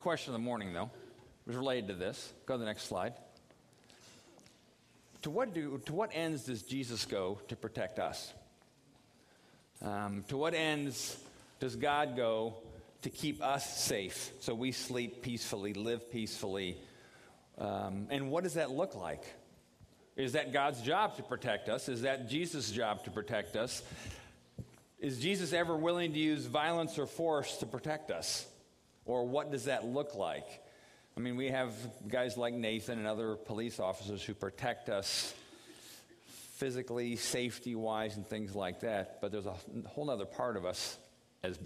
Question 0.00 0.32
of 0.32 0.40
the 0.40 0.44
morning, 0.44 0.72
though, 0.72 0.90
was 1.46 1.54
related 1.54 1.88
to 1.88 1.94
this. 1.94 2.32
Go 2.46 2.54
to 2.54 2.58
the 2.58 2.64
next 2.64 2.84
slide. 2.84 3.12
To 5.22 5.30
what, 5.30 5.52
do, 5.52 5.78
to 5.84 5.92
what 5.92 6.08
ends 6.14 6.44
does 6.44 6.62
Jesus 6.62 7.04
go 7.04 7.38
to 7.48 7.56
protect 7.56 7.98
us? 7.98 8.32
Um, 9.82 10.24
to 10.28 10.38
what 10.38 10.54
ends 10.54 11.18
does 11.58 11.76
God 11.76 12.16
go 12.16 12.54
to 13.02 13.10
keep 13.10 13.42
us 13.42 13.78
safe 13.78 14.32
so 14.40 14.54
we 14.54 14.72
sleep 14.72 15.20
peacefully, 15.20 15.74
live 15.74 16.10
peacefully? 16.10 16.78
Um, 17.58 18.06
and 18.08 18.30
what 18.30 18.42
does 18.42 18.54
that 18.54 18.70
look 18.70 18.94
like? 18.94 19.24
Is 20.16 20.32
that 20.32 20.50
God's 20.50 20.80
job 20.80 21.16
to 21.16 21.22
protect 21.22 21.68
us? 21.68 21.90
Is 21.90 22.02
that 22.02 22.26
Jesus' 22.30 22.70
job 22.70 23.04
to 23.04 23.10
protect 23.10 23.54
us? 23.54 23.82
Is 24.98 25.18
Jesus 25.18 25.52
ever 25.52 25.76
willing 25.76 26.14
to 26.14 26.18
use 26.18 26.46
violence 26.46 26.98
or 26.98 27.06
force 27.06 27.58
to 27.58 27.66
protect 27.66 28.10
us? 28.10 28.46
Or 29.10 29.26
what 29.26 29.50
does 29.50 29.64
that 29.64 29.84
look 29.84 30.14
like? 30.14 30.46
I 31.16 31.20
mean, 31.20 31.36
we 31.36 31.48
have 31.48 31.74
guys 32.06 32.36
like 32.36 32.54
Nathan 32.54 32.96
and 32.96 33.08
other 33.08 33.34
police 33.34 33.80
officers 33.80 34.22
who 34.22 34.34
protect 34.34 34.88
us 34.88 35.34
physically, 36.54 37.16
safety 37.16 37.74
wise, 37.74 38.16
and 38.16 38.24
things 38.24 38.54
like 38.54 38.80
that. 38.80 39.20
But 39.20 39.32
there's 39.32 39.46
a 39.46 39.56
whole 39.88 40.10
other 40.10 40.26
part 40.26 40.56
of 40.56 40.64
us 40.64 40.96
as 41.42 41.58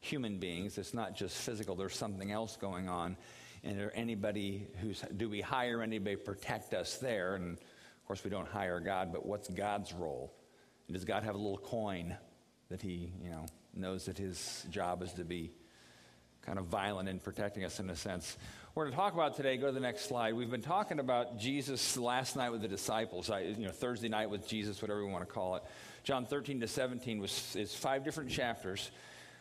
human 0.00 0.38
beings. 0.38 0.76
It's 0.76 0.92
not 0.92 1.14
just 1.14 1.36
physical, 1.36 1.76
there's 1.76 1.96
something 1.96 2.32
else 2.32 2.56
going 2.56 2.88
on. 2.88 3.16
And 3.62 3.78
there 3.78 3.92
anybody 3.94 4.66
who's, 4.80 5.04
do 5.16 5.28
we 5.28 5.40
hire 5.40 5.82
anybody 5.82 6.16
to 6.16 6.22
protect 6.22 6.74
us 6.74 6.98
there? 6.98 7.36
And 7.36 7.52
of 7.52 8.06
course, 8.08 8.24
we 8.24 8.30
don't 8.30 8.48
hire 8.48 8.80
God, 8.80 9.12
but 9.12 9.24
what's 9.24 9.48
God's 9.48 9.92
role? 9.92 10.32
And 10.88 10.96
does 10.96 11.04
God 11.04 11.22
have 11.22 11.36
a 11.36 11.38
little 11.38 11.58
coin 11.58 12.16
that 12.70 12.82
he, 12.82 13.12
you 13.22 13.30
know, 13.30 13.46
knows 13.72 14.06
that 14.06 14.18
his 14.18 14.66
job 14.68 15.04
is 15.04 15.12
to 15.12 15.24
be 15.24 15.52
kind 16.46 16.58
of 16.60 16.66
violent 16.66 17.08
in 17.08 17.18
protecting 17.18 17.64
us 17.64 17.80
in 17.80 17.90
a 17.90 17.96
sense. 17.96 18.36
We're 18.76 18.84
going 18.84 18.92
to 18.92 18.96
talk 18.96 19.14
about 19.14 19.36
today. 19.36 19.56
Go 19.56 19.66
to 19.66 19.72
the 19.72 19.80
next 19.80 20.02
slide. 20.02 20.34
We've 20.34 20.50
been 20.50 20.62
talking 20.62 21.00
about 21.00 21.38
Jesus 21.38 21.96
last 21.96 22.36
night 22.36 22.50
with 22.50 22.62
the 22.62 22.68
disciples, 22.68 23.28
you 23.28 23.64
know, 23.64 23.72
Thursday 23.72 24.08
night 24.08 24.30
with 24.30 24.46
Jesus, 24.46 24.80
whatever 24.80 25.04
we 25.04 25.10
want 25.10 25.26
to 25.26 25.32
call 25.32 25.56
it. 25.56 25.64
John 26.04 26.24
13 26.24 26.60
to 26.60 26.68
17 26.68 27.18
was, 27.18 27.56
is 27.56 27.74
five 27.74 28.04
different 28.04 28.30
chapters, 28.30 28.92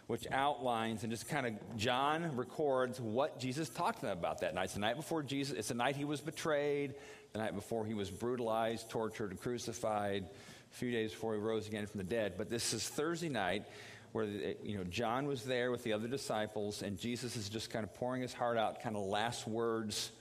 which 0.08 0.26
outlines 0.32 1.04
and 1.04 1.12
just 1.12 1.30
kind 1.30 1.46
of 1.46 1.78
John 1.78 2.36
records 2.36 3.00
what 3.00 3.40
Jesus 3.40 3.70
talked 3.70 4.00
to 4.00 4.08
them 4.08 4.18
about 4.18 4.42
that 4.42 4.56
night. 4.56 4.66
It's 4.66 4.74
the 4.74 4.80
night 4.80 4.96
before 4.96 5.22
Jesus. 5.22 5.56
It's 5.56 5.68
the 5.68 5.76
night 5.76 5.96
he 5.96 6.06
was 6.06 6.22
betrayed, 6.22 6.96
the 7.34 7.40
night 7.40 7.54
before 7.54 7.86
he 7.86 7.94
was 7.94 8.10
brutalized, 8.10 8.90
tortured, 8.90 9.30
and 9.30 9.40
crucified, 9.40 10.26
a 10.72 10.76
few 10.76 10.92
days 10.92 11.12
before 11.12 11.36
he 11.36 11.40
rose 11.40 11.68
again 11.68 11.86
from 11.86 12.00
the 12.00 12.06
dead. 12.06 12.34
But 12.36 12.50
this 12.50 12.74
is 12.74 12.88
Thursday 12.88 13.30
night 13.30 13.66
where 14.12 14.26
eh, 14.26 14.54
you 14.64 14.78
know 14.78 14.84
John 14.84 15.28
was 15.28 15.44
there 15.44 15.72
with 15.72 15.84
the 15.84 15.94
other 15.94 16.08
disciples, 16.08 16.82
and 16.82 16.98
Jesus 16.98 17.36
is 17.36 17.50
just 17.50 17.70
kind 17.70 17.84
of 17.84 17.94
pouring 17.94 18.22
his 18.22 18.34
heart 18.34 18.58
out, 18.58 18.82
kind 18.82 18.96
of 18.96 19.04
last 19.04 19.48
words 19.48 20.12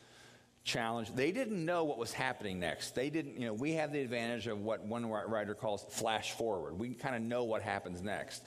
challenge. 0.64 1.14
They 1.14 1.30
didn't 1.30 1.62
know 1.64 1.84
what 1.84 1.98
was 1.98 2.12
happening 2.12 2.58
next. 2.58 2.94
They 2.94 3.10
didn't, 3.10 3.38
you 3.38 3.46
know, 3.46 3.52
we 3.52 3.72
have 3.72 3.92
the 3.92 4.00
advantage 4.00 4.46
of 4.46 4.62
what 4.62 4.84
one 4.84 5.06
writer 5.06 5.55
calls 5.55 5.84
flash 5.90 6.32
forward. 6.32 6.78
We 6.78 6.94
kind 6.94 7.14
of 7.14 7.22
know 7.22 7.44
what 7.44 7.62
happens 7.62 8.02
next. 8.02 8.42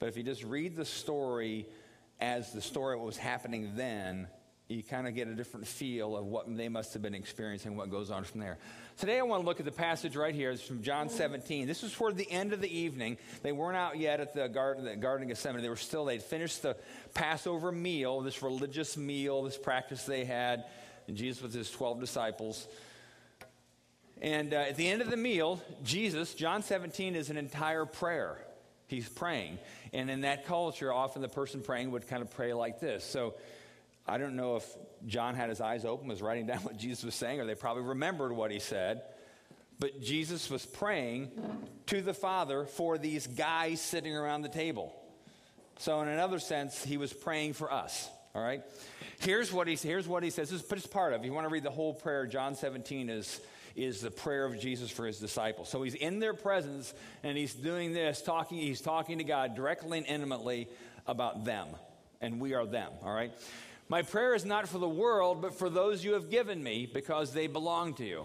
But 0.00 0.08
if 0.08 0.16
you 0.16 0.24
just 0.24 0.42
read 0.42 0.74
the 0.74 0.84
story 0.84 1.66
as 2.20 2.52
the 2.52 2.60
story 2.60 2.94
of 2.94 3.00
what 3.00 3.06
was 3.06 3.16
happening 3.16 3.72
then, 3.76 4.26
you 4.68 4.82
kind 4.82 5.06
of 5.06 5.14
get 5.14 5.28
a 5.28 5.34
different 5.34 5.66
feel 5.66 6.16
of 6.16 6.24
what 6.24 6.56
they 6.56 6.68
must 6.68 6.92
have 6.94 7.02
been 7.02 7.14
experiencing, 7.14 7.76
what 7.76 7.90
goes 7.90 8.10
on 8.10 8.24
from 8.24 8.40
there. 8.40 8.58
Today, 8.98 9.18
I 9.18 9.22
want 9.22 9.42
to 9.42 9.46
look 9.46 9.58
at 9.58 9.64
the 9.64 9.72
passage 9.72 10.16
right 10.16 10.34
here. 10.34 10.50
It's 10.50 10.62
from 10.62 10.82
John 10.82 11.08
17. 11.08 11.66
This 11.66 11.82
was 11.82 11.92
toward 11.92 12.16
the 12.16 12.30
end 12.30 12.52
of 12.52 12.60
the 12.60 12.78
evening. 12.78 13.16
They 13.42 13.50
weren't 13.50 13.76
out 13.76 13.98
yet 13.98 14.20
at 14.20 14.34
the 14.34 14.48
Garden, 14.48 14.84
the 14.84 14.96
garden 14.96 15.24
of 15.24 15.28
Gethsemane. 15.28 15.62
They 15.62 15.68
were 15.68 15.76
still, 15.76 16.04
they'd 16.04 16.22
finished 16.22 16.62
the 16.62 16.76
Passover 17.14 17.72
meal, 17.72 18.20
this 18.20 18.42
religious 18.42 18.96
meal, 18.96 19.42
this 19.42 19.56
practice 19.56 20.04
they 20.04 20.24
had. 20.24 20.64
And 21.08 21.16
Jesus 21.16 21.42
with 21.42 21.54
his 21.54 21.70
12 21.70 22.00
disciples. 22.00 22.68
And 24.20 24.54
uh, 24.54 24.58
at 24.58 24.76
the 24.76 24.86
end 24.86 25.02
of 25.02 25.10
the 25.10 25.16
meal, 25.16 25.60
Jesus, 25.82 26.34
John 26.34 26.62
17 26.62 27.16
is 27.16 27.30
an 27.30 27.36
entire 27.36 27.86
prayer. 27.86 28.38
He's 28.86 29.08
praying. 29.08 29.58
And 29.92 30.10
in 30.10 30.20
that 30.20 30.46
culture, 30.46 30.92
often 30.92 31.22
the 31.22 31.28
person 31.28 31.62
praying 31.62 31.90
would 31.90 32.06
kind 32.08 32.22
of 32.22 32.30
pray 32.30 32.52
like 32.52 32.78
this. 32.78 33.04
So, 33.04 33.34
I 34.06 34.18
don't 34.18 34.34
know 34.34 34.56
if 34.56 34.66
John 35.06 35.34
had 35.34 35.48
his 35.48 35.60
eyes 35.60 35.84
open, 35.84 36.08
was 36.08 36.22
writing 36.22 36.46
down 36.46 36.58
what 36.58 36.76
Jesus 36.76 37.04
was 37.04 37.14
saying, 37.14 37.40
or 37.40 37.46
they 37.46 37.54
probably 37.54 37.82
remembered 37.82 38.32
what 38.32 38.50
he 38.50 38.58
said. 38.58 39.02
But 39.78 40.00
Jesus 40.00 40.48
was 40.48 40.64
praying 40.64 41.32
to 41.86 42.02
the 42.02 42.14
Father 42.14 42.66
for 42.66 42.98
these 42.98 43.26
guys 43.26 43.80
sitting 43.80 44.14
around 44.14 44.42
the 44.42 44.48
table. 44.48 44.94
So, 45.78 46.00
in 46.02 46.08
another 46.08 46.38
sense, 46.38 46.84
he 46.84 46.96
was 46.96 47.12
praying 47.12 47.54
for 47.54 47.72
us. 47.72 48.08
All 48.34 48.42
right? 48.42 48.62
Here's 49.20 49.52
what 49.52 49.68
he, 49.68 49.74
here's 49.74 50.08
what 50.08 50.22
he 50.22 50.30
says. 50.30 50.50
This 50.50 50.62
is 50.62 50.86
part 50.86 51.12
of. 51.12 51.20
If 51.20 51.26
you 51.26 51.32
want 51.32 51.46
to 51.46 51.52
read 51.52 51.62
the 51.62 51.70
whole 51.70 51.94
prayer, 51.94 52.26
John 52.26 52.54
17 52.54 53.10
is, 53.10 53.40
is 53.76 54.00
the 54.00 54.10
prayer 54.10 54.44
of 54.44 54.58
Jesus 54.58 54.90
for 54.90 55.06
his 55.06 55.18
disciples. 55.18 55.68
So 55.68 55.82
he's 55.82 55.94
in 55.94 56.18
their 56.18 56.34
presence 56.34 56.94
and 57.22 57.36
he's 57.36 57.54
doing 57.54 57.92
this, 57.92 58.22
talking, 58.22 58.58
he's 58.58 58.80
talking 58.80 59.18
to 59.18 59.24
God 59.24 59.54
directly 59.54 59.98
and 59.98 60.06
intimately 60.06 60.68
about 61.06 61.44
them. 61.44 61.68
And 62.20 62.40
we 62.40 62.54
are 62.54 62.66
them. 62.66 62.92
All 63.02 63.12
right? 63.12 63.32
My 63.92 64.00
prayer 64.00 64.34
is 64.34 64.46
not 64.46 64.70
for 64.70 64.78
the 64.78 64.88
world, 64.88 65.42
but 65.42 65.58
for 65.58 65.68
those 65.68 66.02
you 66.02 66.14
have 66.14 66.30
given 66.30 66.62
me, 66.62 66.86
because 66.90 67.34
they 67.34 67.46
belong 67.46 67.92
to 67.96 68.06
you. 68.06 68.24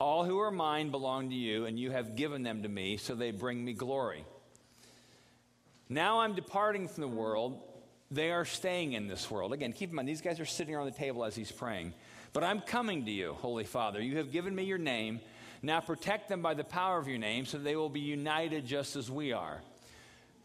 All 0.00 0.24
who 0.24 0.40
are 0.40 0.50
mine 0.50 0.90
belong 0.90 1.30
to 1.30 1.36
you, 1.36 1.66
and 1.66 1.78
you 1.78 1.92
have 1.92 2.16
given 2.16 2.42
them 2.42 2.64
to 2.64 2.68
me, 2.68 2.96
so 2.96 3.14
they 3.14 3.30
bring 3.30 3.64
me 3.64 3.72
glory. 3.72 4.24
Now 5.88 6.22
I'm 6.22 6.34
departing 6.34 6.88
from 6.88 7.02
the 7.02 7.08
world. 7.08 7.62
They 8.10 8.32
are 8.32 8.44
staying 8.44 8.94
in 8.94 9.06
this 9.06 9.30
world. 9.30 9.52
Again, 9.52 9.72
keep 9.72 9.90
in 9.90 9.94
mind, 9.94 10.08
these 10.08 10.22
guys 10.22 10.40
are 10.40 10.44
sitting 10.44 10.74
around 10.74 10.86
the 10.86 10.98
table 10.98 11.24
as 11.24 11.36
he's 11.36 11.52
praying. 11.52 11.94
But 12.32 12.42
I'm 12.42 12.60
coming 12.60 13.04
to 13.04 13.12
you, 13.12 13.34
Holy 13.34 13.62
Father. 13.62 14.02
You 14.02 14.16
have 14.16 14.32
given 14.32 14.56
me 14.56 14.64
your 14.64 14.76
name. 14.76 15.20
Now 15.62 15.78
protect 15.78 16.28
them 16.28 16.42
by 16.42 16.54
the 16.54 16.64
power 16.64 16.98
of 16.98 17.06
your 17.06 17.18
name, 17.18 17.46
so 17.46 17.58
they 17.58 17.76
will 17.76 17.90
be 17.90 18.00
united 18.00 18.66
just 18.66 18.96
as 18.96 19.08
we 19.08 19.32
are. 19.32 19.60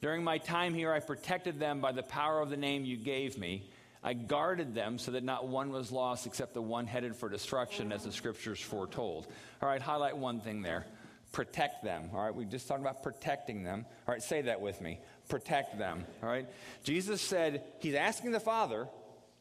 During 0.03 0.23
my 0.23 0.37
time 0.37 0.75
here, 0.75 0.93
I 0.93 0.99
protected 0.99 1.59
them 1.59 1.81
by 1.81 1.93
the 1.93 2.03
power 2.03 2.41
of 2.41 2.51
the 2.51 2.57
name 2.57 2.85
you 2.85 2.95
gave 2.95 3.39
me. 3.39 3.71
I 4.05 4.13
guarded 4.13 4.75
them 4.75 4.99
so 4.99 5.11
that 5.11 5.23
not 5.23 5.47
one 5.47 5.71
was 5.71 5.91
lost 5.91 6.27
except 6.27 6.53
the 6.53 6.61
one 6.61 6.85
headed 6.85 7.15
for 7.15 7.27
destruction, 7.27 7.91
as 7.91 8.03
the 8.03 8.11
scriptures 8.11 8.61
foretold. 8.61 9.25
All 9.63 9.67
right, 9.67 9.81
highlight 9.81 10.15
one 10.15 10.39
thing 10.39 10.61
there 10.61 10.85
protect 11.31 11.83
them. 11.83 12.11
All 12.13 12.23
right, 12.23 12.33
we 12.33 12.45
just 12.45 12.65
talked 12.65 12.79
about 12.79 13.03
protecting 13.03 13.63
them. 13.63 13.85
All 14.07 14.13
right, 14.13 14.23
say 14.23 14.43
that 14.43 14.61
with 14.61 14.79
me 14.79 14.99
protect 15.27 15.79
them. 15.79 16.05
All 16.21 16.29
right, 16.29 16.47
Jesus 16.83 17.19
said 17.19 17.63
he's 17.79 17.95
asking 17.95 18.31
the 18.31 18.39
Father 18.39 18.87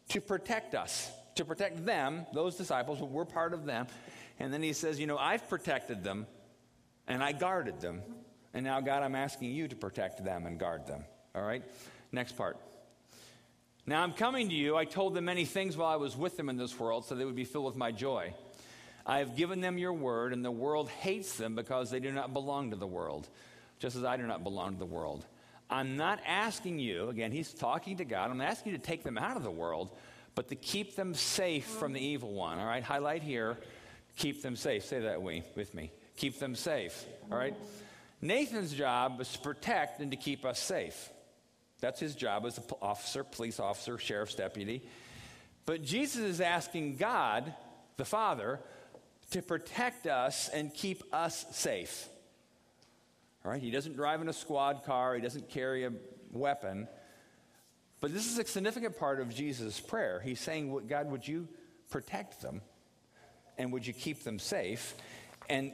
to 0.08 0.20
protect 0.22 0.74
us, 0.74 1.12
to 1.34 1.44
protect 1.44 1.84
them, 1.84 2.24
those 2.32 2.56
disciples, 2.56 3.00
we're 3.00 3.26
part 3.26 3.52
of 3.52 3.66
them. 3.66 3.86
And 4.40 4.52
then 4.52 4.62
he 4.62 4.72
says, 4.72 4.98
You 4.98 5.06
know, 5.06 5.18
I've 5.18 5.46
protected 5.48 6.02
them 6.02 6.26
and 7.06 7.22
I 7.22 7.32
guarded 7.32 7.82
them. 7.82 8.00
And 8.54 8.64
now, 8.64 8.80
God, 8.80 9.02
I'm 9.02 9.14
asking 9.14 9.50
you 9.50 9.68
to 9.68 9.76
protect 9.76 10.24
them 10.24 10.46
and 10.46 10.58
guard 10.58 10.86
them. 10.86 11.04
All 11.34 11.42
right, 11.42 11.62
next 12.12 12.32
part. 12.36 12.56
Now 13.86 14.02
I'm 14.02 14.12
coming 14.12 14.48
to 14.48 14.54
you. 14.54 14.76
I 14.76 14.84
told 14.84 15.14
them 15.14 15.26
many 15.26 15.44
things 15.44 15.76
while 15.76 15.90
I 15.90 15.96
was 15.96 16.16
with 16.16 16.36
them 16.36 16.48
in 16.48 16.56
this 16.56 16.78
world, 16.78 17.04
so 17.04 17.14
they 17.14 17.24
would 17.24 17.36
be 17.36 17.44
filled 17.44 17.66
with 17.66 17.76
my 17.76 17.92
joy. 17.92 18.34
I 19.06 19.18
have 19.18 19.36
given 19.36 19.60
them 19.60 19.76
your 19.76 19.92
word, 19.92 20.32
and 20.32 20.44
the 20.44 20.50
world 20.50 20.88
hates 20.88 21.36
them 21.36 21.54
because 21.54 21.90
they 21.90 22.00
do 22.00 22.10
not 22.10 22.32
belong 22.32 22.70
to 22.70 22.76
the 22.76 22.86
world, 22.86 23.28
just 23.78 23.96
as 23.96 24.04
I 24.04 24.16
do 24.16 24.26
not 24.26 24.42
belong 24.42 24.72
to 24.72 24.78
the 24.78 24.86
world. 24.86 25.26
I'm 25.68 25.96
not 25.96 26.20
asking 26.26 26.78
you, 26.78 27.08
again, 27.10 27.32
he's 27.32 27.52
talking 27.52 27.98
to 27.98 28.04
God, 28.04 28.30
I'm 28.30 28.40
asking 28.40 28.72
you 28.72 28.78
to 28.78 28.84
take 28.84 29.02
them 29.02 29.18
out 29.18 29.36
of 29.36 29.42
the 29.42 29.50
world, 29.50 29.90
but 30.34 30.48
to 30.48 30.56
keep 30.56 30.96
them 30.96 31.14
safe 31.14 31.66
from 31.66 31.92
the 31.92 32.00
evil 32.00 32.32
one. 32.32 32.58
All 32.58 32.66
right, 32.66 32.82
highlight 32.82 33.22
here 33.22 33.58
keep 34.16 34.42
them 34.42 34.56
safe. 34.56 34.84
Say 34.84 35.00
that 35.00 35.22
with 35.22 35.74
me. 35.74 35.90
Keep 36.16 36.38
them 36.38 36.54
safe. 36.54 37.04
All 37.30 37.38
right? 37.38 37.54
Nathan's 38.20 38.72
job 38.72 39.20
is 39.20 39.32
to 39.32 39.38
protect 39.40 40.00
and 40.00 40.10
to 40.10 40.16
keep 40.16 40.44
us 40.44 40.58
safe. 40.58 41.10
That's 41.80 42.00
his 42.00 42.14
job 42.14 42.46
as 42.46 42.58
an 42.58 42.64
officer, 42.80 43.24
police 43.24 43.60
officer, 43.60 43.98
sheriff's 43.98 44.34
deputy. 44.34 44.82
But 45.66 45.82
Jesus 45.82 46.22
is 46.22 46.40
asking 46.40 46.96
God, 46.96 47.52
the 47.96 48.04
Father, 48.04 48.60
to 49.30 49.42
protect 49.42 50.06
us 50.06 50.48
and 50.48 50.72
keep 50.72 51.02
us 51.12 51.46
safe. 51.52 52.08
All 53.44 53.50
right? 53.50 53.60
He 53.60 53.70
doesn't 53.70 53.96
drive 53.96 54.20
in 54.22 54.28
a 54.28 54.32
squad 54.32 54.84
car, 54.84 55.14
he 55.14 55.20
doesn't 55.20 55.50
carry 55.50 55.84
a 55.84 55.92
weapon. 56.32 56.88
But 58.00 58.12
this 58.12 58.26
is 58.30 58.38
a 58.38 58.44
significant 58.44 58.98
part 58.98 59.20
of 59.20 59.34
Jesus' 59.34 59.80
prayer. 59.80 60.20
He's 60.22 60.40
saying, 60.40 60.86
God, 60.88 61.10
would 61.10 61.26
you 61.26 61.48
protect 61.90 62.42
them? 62.42 62.60
And 63.56 63.72
would 63.72 63.86
you 63.86 63.92
keep 63.92 64.24
them 64.24 64.38
safe? 64.38 64.94
And 65.48 65.72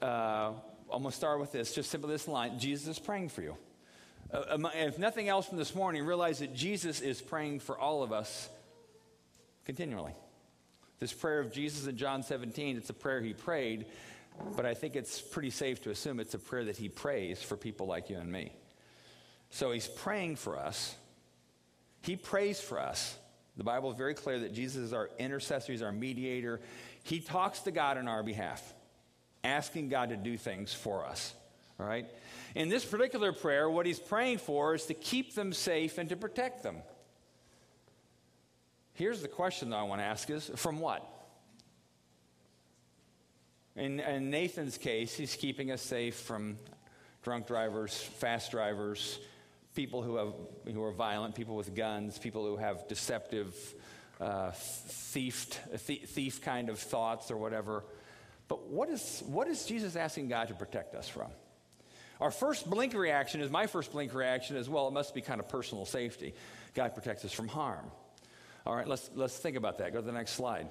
uh, 0.00 0.52
I'm 0.92 1.02
going 1.02 1.10
to 1.10 1.12
start 1.12 1.40
with 1.40 1.52
this, 1.52 1.74
just 1.74 1.90
simply 1.90 2.10
this 2.10 2.28
line 2.28 2.58
Jesus 2.58 2.88
is 2.88 2.98
praying 2.98 3.30
for 3.30 3.42
you. 3.42 3.56
Uh, 4.32 4.68
if 4.74 4.98
nothing 4.98 5.28
else 5.28 5.46
from 5.46 5.58
this 5.58 5.74
morning, 5.74 6.04
realize 6.04 6.38
that 6.38 6.54
Jesus 6.54 7.00
is 7.00 7.20
praying 7.20 7.60
for 7.60 7.78
all 7.78 8.02
of 8.02 8.12
us 8.12 8.48
continually. 9.64 10.12
This 11.00 11.12
prayer 11.12 11.40
of 11.40 11.52
Jesus 11.52 11.86
in 11.86 11.96
John 11.96 12.22
17, 12.22 12.76
it's 12.76 12.90
a 12.90 12.94
prayer 12.94 13.20
he 13.20 13.32
prayed, 13.32 13.86
but 14.54 14.66
I 14.66 14.74
think 14.74 14.94
it's 14.94 15.20
pretty 15.20 15.50
safe 15.50 15.82
to 15.82 15.90
assume 15.90 16.20
it's 16.20 16.34
a 16.34 16.38
prayer 16.38 16.64
that 16.66 16.76
he 16.76 16.88
prays 16.88 17.42
for 17.42 17.56
people 17.56 17.86
like 17.86 18.10
you 18.10 18.18
and 18.18 18.30
me. 18.30 18.52
So 19.50 19.72
he's 19.72 19.88
praying 19.88 20.36
for 20.36 20.58
us. 20.58 20.94
He 22.02 22.16
prays 22.16 22.60
for 22.60 22.78
us. 22.78 23.16
The 23.56 23.64
Bible 23.64 23.90
is 23.90 23.96
very 23.96 24.14
clear 24.14 24.38
that 24.40 24.54
Jesus 24.54 24.84
is 24.84 24.92
our 24.92 25.10
intercessor, 25.18 25.72
he's 25.72 25.82
our 25.82 25.92
mediator. 25.92 26.60
He 27.02 27.18
talks 27.18 27.60
to 27.60 27.70
God 27.70 27.98
on 27.98 28.06
our 28.06 28.22
behalf, 28.22 28.62
asking 29.42 29.88
God 29.88 30.10
to 30.10 30.16
do 30.16 30.36
things 30.36 30.72
for 30.72 31.04
us. 31.04 31.34
All 31.80 31.86
right? 31.86 32.06
In 32.54 32.68
this 32.68 32.84
particular 32.84 33.32
prayer, 33.32 33.70
what 33.70 33.86
he's 33.86 34.00
praying 34.00 34.38
for 34.38 34.74
is 34.74 34.86
to 34.86 34.94
keep 34.94 35.34
them 35.34 35.52
safe 35.52 35.98
and 35.98 36.08
to 36.08 36.16
protect 36.16 36.62
them. 36.62 36.76
Here's 38.94 39.22
the 39.22 39.28
question 39.28 39.70
that 39.70 39.76
I 39.76 39.82
want 39.84 40.00
to 40.00 40.04
ask 40.04 40.28
is 40.30 40.50
from 40.56 40.80
what? 40.80 41.06
In, 43.76 44.00
in 44.00 44.30
Nathan's 44.30 44.76
case, 44.76 45.14
he's 45.14 45.36
keeping 45.36 45.70
us 45.70 45.80
safe 45.80 46.16
from 46.16 46.58
drunk 47.22 47.46
drivers, 47.46 47.96
fast 47.96 48.50
drivers, 48.50 49.20
people 49.74 50.02
who, 50.02 50.16
have, 50.16 50.34
who 50.74 50.82
are 50.82 50.92
violent, 50.92 51.34
people 51.34 51.56
with 51.56 51.74
guns, 51.74 52.18
people 52.18 52.44
who 52.44 52.56
have 52.56 52.88
deceptive, 52.88 53.54
uh, 54.20 54.50
thief, 54.52 55.44
thief 55.76 56.42
kind 56.42 56.68
of 56.68 56.78
thoughts 56.78 57.30
or 57.30 57.36
whatever. 57.36 57.84
But 58.48 58.68
what 58.68 58.88
is, 58.90 59.22
what 59.26 59.48
is 59.48 59.64
Jesus 59.64 59.96
asking 59.96 60.28
God 60.28 60.48
to 60.48 60.54
protect 60.54 60.94
us 60.94 61.08
from? 61.08 61.30
Our 62.20 62.30
first 62.30 62.68
blink 62.68 62.94
reaction 62.94 63.40
is 63.40 63.50
my 63.50 63.66
first 63.66 63.92
blink 63.92 64.12
reaction 64.12 64.56
as 64.56 64.68
well. 64.68 64.88
It 64.88 64.92
must 64.92 65.14
be 65.14 65.22
kind 65.22 65.40
of 65.40 65.48
personal 65.48 65.86
safety. 65.86 66.34
God 66.74 66.94
protects 66.94 67.24
us 67.24 67.32
from 67.32 67.48
harm. 67.48 67.90
All 68.66 68.76
right, 68.76 68.86
let's, 68.86 69.10
let's 69.14 69.36
think 69.36 69.56
about 69.56 69.78
that. 69.78 69.92
Go 69.92 70.00
to 70.00 70.06
the 70.06 70.12
next 70.12 70.32
slide. 70.32 70.68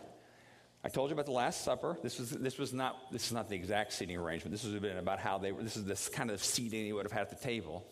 I 0.84 0.90
told 0.90 1.10
you 1.10 1.14
about 1.14 1.26
the 1.26 1.32
Last 1.32 1.64
Supper. 1.66 1.98
This 2.04 2.20
was, 2.20 2.30
this 2.30 2.58
was 2.58 2.72
not, 2.72 3.12
this 3.12 3.26
is 3.26 3.34
not 3.34 3.50
the 3.50 3.56
exact 3.56 3.94
seating 3.94 4.16
arrangement. 4.16 4.52
This 4.52 4.64
was 4.64 4.80
been 4.80 4.98
about 4.98 5.20
how 5.20 5.38
they 5.38 5.52
were, 5.52 5.64
this 5.64 5.76
is 5.76 5.86
this 5.86 6.08
kind 6.08 6.32
of 6.32 6.42
seating 6.44 6.86
they 6.86 6.94
would 6.94 7.06
have 7.06 7.12
had 7.12 7.24
at 7.24 7.30
the 7.32 7.44
table. 7.44 7.86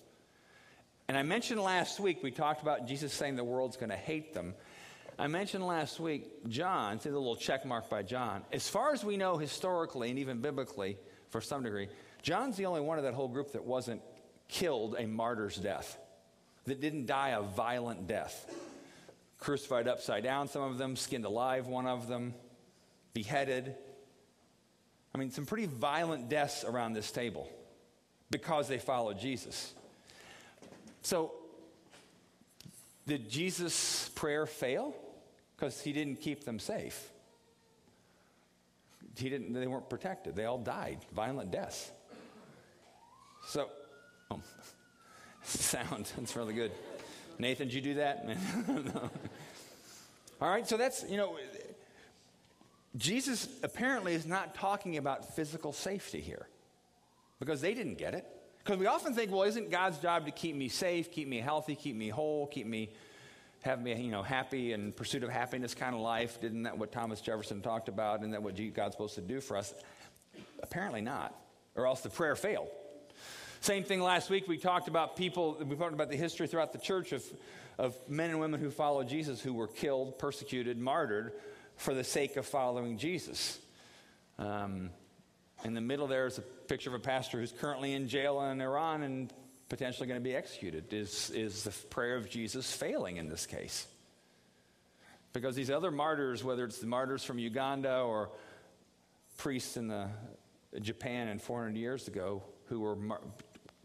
And 1.08 1.18
I 1.18 1.24
mentioned 1.24 1.60
last 1.60 2.00
week, 2.00 2.22
we 2.22 2.32
talked 2.32 2.62
about 2.62 2.88
Jesus 2.88 3.12
saying 3.12 3.36
the 3.36 3.44
world's 3.44 3.76
going 3.76 3.90
to 3.90 3.98
hate 3.98 4.34
them. 4.34 4.54
I 5.20 5.28
mentioned 5.28 5.66
last 5.66 6.00
week, 6.00 6.48
John, 6.48 7.00
see 7.00 7.10
the 7.10 7.18
little 7.18 7.36
check 7.36 7.66
mark 7.66 7.90
by 7.90 8.04
John. 8.04 8.44
As 8.54 8.70
far 8.70 8.94
as 8.94 9.04
we 9.04 9.18
know 9.18 9.38
historically 9.38 10.10
and 10.12 10.20
even 10.20 10.42
biblically, 10.42 10.98
for 11.30 11.42
some 11.42 11.64
degree, 11.64 11.90
John's 12.28 12.58
the 12.58 12.66
only 12.66 12.82
one 12.82 12.98
of 12.98 13.06
that 13.06 13.14
whole 13.14 13.30
group 13.30 13.54
that 13.54 13.64
wasn't 13.64 14.02
killed 14.50 14.98
a 15.00 15.08
martyr's 15.08 15.56
death, 15.56 15.98
that 16.66 16.82
didn't 16.82 17.06
die 17.06 17.30
a 17.30 17.42
violent 17.42 18.06
death. 18.06 18.54
Crucified 19.40 19.88
upside 19.88 20.24
down, 20.24 20.50
some 20.50 20.62
of 20.62 20.78
them, 20.78 20.98
skinned 20.98 21.24
alive, 21.24 21.68
one 21.68 21.88
of 21.88 22.10
them 22.10 22.34
beheaded. 23.14 23.74
I 25.16 25.18
mean, 25.18 25.32
some 25.32 25.46
pretty 25.46 25.68
violent 25.68 26.28
deaths 26.28 26.66
around 26.66 26.92
this 26.92 27.14
table 27.14 27.50
because 28.30 28.68
they 28.68 28.78
followed 28.78 29.22
Jesus. 29.22 29.74
So, 31.04 31.32
did 33.08 33.30
Jesus' 33.30 34.10
prayer 34.16 34.46
fail? 34.46 34.94
Because 35.56 35.80
he 35.80 35.94
didn't 35.94 36.20
keep 36.20 36.44
them 36.44 36.60
safe. 36.60 37.10
He 39.16 39.30
didn't, 39.30 39.54
they 39.54 39.66
weren't 39.66 39.90
protected. 39.90 40.36
They 40.36 40.44
all 40.44 40.58
died, 40.58 40.98
violent 41.14 41.52
deaths. 41.52 41.90
So, 43.58 43.70
oh, 44.30 44.40
sound, 45.42 46.12
that's 46.16 46.36
really 46.36 46.54
good. 46.54 46.72
Nathan, 47.40 47.70
did 47.70 47.74
you 47.74 47.82
do 47.82 47.94
that? 47.96 48.24
All 50.40 50.48
right, 50.48 50.68
so 50.68 50.78
that's, 50.78 51.04
you 51.10 51.18
know, 51.18 51.36
Jesus 52.96 53.50
apparently 53.64 54.14
is 54.14 54.28
not 54.28 54.54
talking 54.54 54.98
about 54.98 55.36
physical 55.36 55.74
safety 55.74 56.22
here 56.22 56.48
because 57.40 57.60
they 57.60 57.74
didn't 57.74 57.98
get 57.98 58.14
it. 58.14 58.28
Because 58.60 58.78
we 58.78 58.86
often 58.86 59.16
think, 59.16 59.32
well, 59.32 59.42
isn't 59.42 59.72
God's 59.72 59.98
job 59.98 60.28
to 60.28 60.32
keep 60.32 60.56
me 60.56 60.70
safe, 60.70 61.12
keep 61.12 61.28
me 61.28 61.40
healthy, 61.40 61.74
keep 61.74 61.96
me 61.96 62.10
whole, 62.10 62.46
keep 62.46 62.68
me, 62.68 62.92
have 63.64 63.82
me, 63.82 64.00
you 64.00 64.12
know, 64.12 64.22
happy 64.22 64.74
and 64.74 64.96
pursuit 64.96 65.24
of 65.24 65.32
happiness 65.32 65.74
kind 65.74 65.96
of 65.96 66.02
life? 66.02 66.40
Didn't 66.40 66.62
that 66.62 66.78
what 66.78 66.92
Thomas 66.92 67.22
Jefferson 67.22 67.64
talked 67.64 67.90
about? 67.90 68.20
Isn't 68.20 68.34
that 68.34 68.44
what 68.44 68.56
God's 68.76 68.94
supposed 68.94 69.16
to 69.16 69.22
do 69.22 69.42
for 69.42 69.58
us? 69.58 69.74
Apparently 70.62 71.02
not, 71.02 71.34
or 71.74 71.88
else 71.88 72.02
the 72.02 72.12
prayer 72.12 72.36
failed. 72.36 72.70
Same 73.62 73.84
thing 73.84 74.02
last 74.02 74.30
week. 74.30 74.48
We 74.48 74.58
talked 74.58 74.88
about 74.88 75.16
people, 75.16 75.58
we 75.66 75.76
talked 75.76 75.94
about 75.94 76.10
the 76.10 76.16
history 76.16 76.48
throughout 76.48 76.74
the 76.74 76.80
church 76.80 77.12
of, 77.12 77.24
of 77.78 77.96
men 78.08 78.30
and 78.30 78.40
women 78.40 78.60
who 78.60 78.70
followed 78.70 79.10
Jesus 79.10 79.42
who 79.42 79.54
were 79.54 79.68
killed, 79.68 80.20
persecuted, 80.20 80.78
martyred 80.78 81.34
for 81.76 81.94
the 81.94 82.04
sake 82.04 82.38
of 82.38 82.46
following 82.46 82.98
Jesus. 82.98 83.60
Um, 84.40 84.92
in 85.64 85.74
the 85.74 85.82
middle 85.82 86.08
there 86.08 86.28
is 86.28 86.38
a 86.38 86.42
picture 86.42 86.90
of 86.90 86.96
a 86.96 87.04
pastor 87.04 87.40
who's 87.40 87.52
currently 87.52 87.94
in 87.94 88.08
jail 88.08 88.42
in 88.42 88.62
Iran 88.62 89.02
and 89.02 89.34
potentially 89.70 90.08
going 90.08 90.20
to 90.20 90.24
be 90.24 90.36
executed. 90.36 90.94
Is, 90.94 91.32
is 91.32 91.64
the 91.64 91.72
prayer 91.90 92.16
of 92.16 92.30
Jesus 92.30 92.72
failing 92.72 93.18
in 93.18 93.28
this 93.28 93.46
case? 93.46 93.88
Because 95.34 95.56
these 95.56 95.70
other 95.70 95.92
martyrs, 95.92 96.44
whether 96.44 96.64
it's 96.64 96.80
the 96.80 96.88
martyrs 96.88 97.24
from 97.24 97.38
Uganda 97.38 98.00
or 98.02 98.30
priests 99.38 99.78
in 99.78 99.88
the, 99.88 100.08
Japan 100.82 101.28
and 101.28 101.42
400 101.42 101.76
years 101.76 102.08
ago 102.08 102.44
who 102.70 102.82
were 102.82 102.96
mar- 102.96 103.22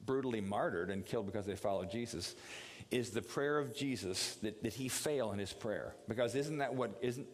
brutally 0.05 0.41
martyred 0.41 0.91
and 0.91 1.05
killed 1.05 1.27
because 1.27 1.47
they 1.47 1.57
followed 1.57 1.91
Jesus, 1.91 2.35
is 2.91 3.11
the 3.11 3.23
prayer 3.23 3.59
of 3.59 3.75
Jesus 3.75 4.35
that, 4.43 4.63
that 4.63 4.73
he 4.73 4.89
fail 4.89 5.33
in 5.33 5.39
his 5.39 5.53
prayer? 5.53 5.95
Because 6.09 6.35
isn't 6.35 6.59
that 6.59 6.75
what, 6.75 6.99
isn't, 7.01 7.27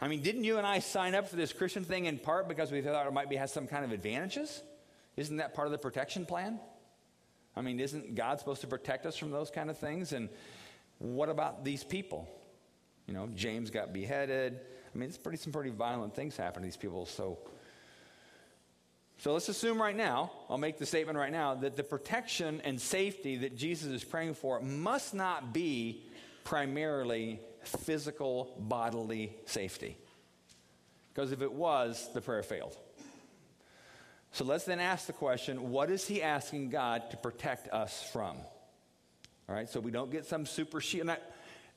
I 0.00 0.08
mean, 0.08 0.22
didn't 0.22 0.44
you 0.44 0.58
and 0.58 0.66
I 0.66 0.78
sign 0.78 1.14
up 1.14 1.28
for 1.28 1.36
this 1.36 1.52
Christian 1.52 1.84
thing 1.84 2.04
in 2.04 2.18
part 2.18 2.48
because 2.48 2.70
we 2.70 2.82
thought 2.82 3.06
it 3.06 3.12
might 3.12 3.30
be, 3.30 3.36
has 3.36 3.52
some 3.52 3.66
kind 3.66 3.84
of 3.84 3.92
advantages? 3.92 4.62
Isn't 5.16 5.38
that 5.38 5.54
part 5.54 5.66
of 5.66 5.72
the 5.72 5.78
protection 5.78 6.26
plan? 6.26 6.60
I 7.56 7.62
mean, 7.62 7.80
isn't 7.80 8.14
God 8.14 8.38
supposed 8.38 8.60
to 8.60 8.66
protect 8.66 9.06
us 9.06 9.16
from 9.16 9.30
those 9.30 9.50
kind 9.50 9.70
of 9.70 9.78
things? 9.78 10.12
And 10.12 10.28
what 10.98 11.30
about 11.30 11.64
these 11.64 11.82
people? 11.82 12.28
You 13.06 13.14
know, 13.14 13.28
James 13.34 13.70
got 13.70 13.92
beheaded. 13.92 14.60
I 14.94 14.98
mean, 14.98 15.08
it's 15.08 15.18
pretty 15.18 15.38
some 15.38 15.52
pretty 15.52 15.70
violent 15.70 16.14
things 16.14 16.36
happen 16.36 16.62
to 16.62 16.66
these 16.66 16.76
people. 16.76 17.06
So, 17.06 17.38
so 19.18 19.32
let's 19.32 19.48
assume 19.48 19.80
right 19.80 19.96
now, 19.96 20.30
I'll 20.48 20.58
make 20.58 20.78
the 20.78 20.86
statement 20.86 21.18
right 21.18 21.32
now, 21.32 21.54
that 21.54 21.76
the 21.76 21.82
protection 21.82 22.60
and 22.64 22.80
safety 22.80 23.38
that 23.38 23.56
Jesus 23.56 23.90
is 23.90 24.04
praying 24.04 24.34
for 24.34 24.60
must 24.60 25.14
not 25.14 25.54
be 25.54 26.04
primarily 26.44 27.40
physical 27.62 28.54
bodily 28.58 29.34
safety. 29.46 29.96
Because 31.12 31.32
if 31.32 31.40
it 31.40 31.52
was, 31.52 32.10
the 32.12 32.20
prayer 32.20 32.42
failed. 32.42 32.76
So 34.32 34.44
let's 34.44 34.64
then 34.64 34.80
ask 34.80 35.06
the 35.06 35.14
question 35.14 35.70
what 35.70 35.90
is 35.90 36.06
he 36.06 36.22
asking 36.22 36.68
God 36.68 37.10
to 37.10 37.16
protect 37.16 37.72
us 37.72 38.06
from? 38.12 38.36
All 39.48 39.54
right, 39.54 39.68
so 39.68 39.80
we 39.80 39.90
don't 39.90 40.10
get 40.10 40.26
some 40.26 40.44
super 40.44 40.80
shield. 40.80 41.06
Not, 41.06 41.22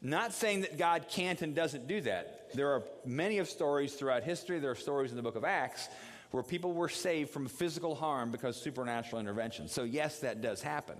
not 0.01 0.33
saying 0.33 0.61
that 0.61 0.77
God 0.77 1.05
can't 1.09 1.41
and 1.41 1.55
doesn't 1.55 1.87
do 1.87 2.01
that. 2.01 2.49
There 2.53 2.71
are 2.71 2.83
many 3.05 3.37
of 3.37 3.47
stories 3.47 3.93
throughout 3.93 4.23
history, 4.23 4.59
there 4.59 4.71
are 4.71 4.75
stories 4.75 5.11
in 5.11 5.17
the 5.17 5.23
book 5.23 5.37
of 5.37 5.45
Acts 5.45 5.87
where 6.31 6.43
people 6.43 6.73
were 6.73 6.89
saved 6.89 7.31
from 7.31 7.47
physical 7.47 7.95
harm 7.95 8.31
because 8.31 8.59
supernatural 8.61 9.19
intervention. 9.19 9.67
So, 9.67 9.83
yes, 9.83 10.19
that 10.19 10.41
does 10.41 10.61
happen. 10.61 10.97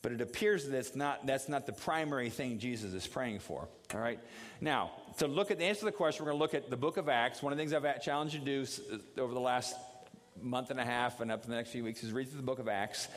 But 0.00 0.12
it 0.12 0.20
appears 0.20 0.68
that 0.68 0.76
it's 0.76 0.94
not, 0.94 1.26
that's 1.26 1.48
not 1.48 1.66
the 1.66 1.72
primary 1.72 2.30
thing 2.30 2.58
Jesus 2.58 2.92
is 2.92 3.06
praying 3.06 3.40
for. 3.40 3.68
All 3.94 4.00
right? 4.00 4.20
Now, 4.60 4.92
to 5.18 5.26
look 5.26 5.50
at 5.50 5.58
the 5.58 5.64
answer 5.64 5.80
to 5.80 5.86
the 5.86 5.92
question, 5.92 6.24
we're 6.24 6.32
going 6.32 6.38
to 6.38 6.42
look 6.42 6.54
at 6.54 6.70
the 6.70 6.76
book 6.76 6.96
of 6.96 7.08
Acts. 7.08 7.42
One 7.42 7.52
of 7.52 7.58
the 7.58 7.62
things 7.62 7.72
I've 7.72 8.02
challenged 8.02 8.34
you 8.34 8.40
to 8.40 8.44
do 8.44 9.22
over 9.22 9.34
the 9.34 9.40
last 9.40 9.74
month 10.40 10.70
and 10.70 10.78
a 10.78 10.84
half 10.84 11.20
and 11.20 11.32
up 11.32 11.42
to 11.42 11.48
the 11.48 11.56
next 11.56 11.70
few 11.70 11.82
weeks 11.82 12.04
is 12.04 12.12
read 12.12 12.28
through 12.28 12.36
the 12.36 12.46
book 12.46 12.60
of 12.60 12.68
Acts. 12.68 13.08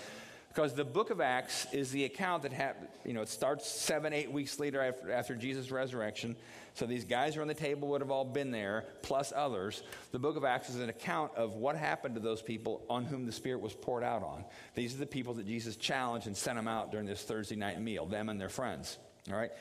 Because 0.54 0.74
the 0.74 0.84
book 0.84 1.12
of 1.12 1.22
Acts 1.22 1.66
is 1.72 1.92
the 1.92 2.04
account 2.04 2.44
that 2.44 2.52
happened, 2.52 2.90
you 3.06 3.14
know, 3.14 3.22
it 3.22 3.30
starts 3.30 3.70
seven, 3.70 4.12
eight 4.12 4.30
weeks 4.30 4.60
later 4.60 4.82
after, 4.82 5.10
after 5.10 5.34
Jesus' 5.34 5.72
resurrection. 5.72 6.36
So 6.74 6.86
these 6.86 7.06
guys 7.06 7.38
around 7.38 7.48
the 7.48 7.54
table 7.54 7.88
would 7.90 8.02
have 8.02 8.12
all 8.12 8.26
been 8.26 8.52
there, 8.52 8.84
plus 9.02 9.32
others. 9.34 9.82
The 10.12 10.20
book 10.20 10.36
of 10.36 10.44
Acts 10.44 10.70
is 10.70 10.76
an 10.76 10.90
account 10.90 11.32
of 11.38 11.56
what 11.56 11.78
happened 11.78 12.16
to 12.16 12.22
those 12.22 12.42
people 12.42 12.84
on 12.90 13.06
whom 13.06 13.26
the 13.26 13.32
Spirit 13.32 13.62
was 13.62 13.74
poured 13.74 14.04
out 14.04 14.24
on. 14.24 14.44
These 14.76 14.94
are 14.94 14.98
the 14.98 15.06
people 15.06 15.34
that 15.36 15.48
Jesus 15.48 15.78
challenged 15.78 16.28
and 16.28 16.36
sent 16.36 16.58
them 16.58 16.68
out 16.68 16.92
during 16.92 17.06
this 17.06 17.24
Thursday 17.24 17.56
night 17.56 17.80
meal, 17.82 18.06
them 18.06 18.28
and 18.28 18.40
their 18.40 18.50
friends. 18.50 18.98
All 19.30 19.38
right? 19.38 19.52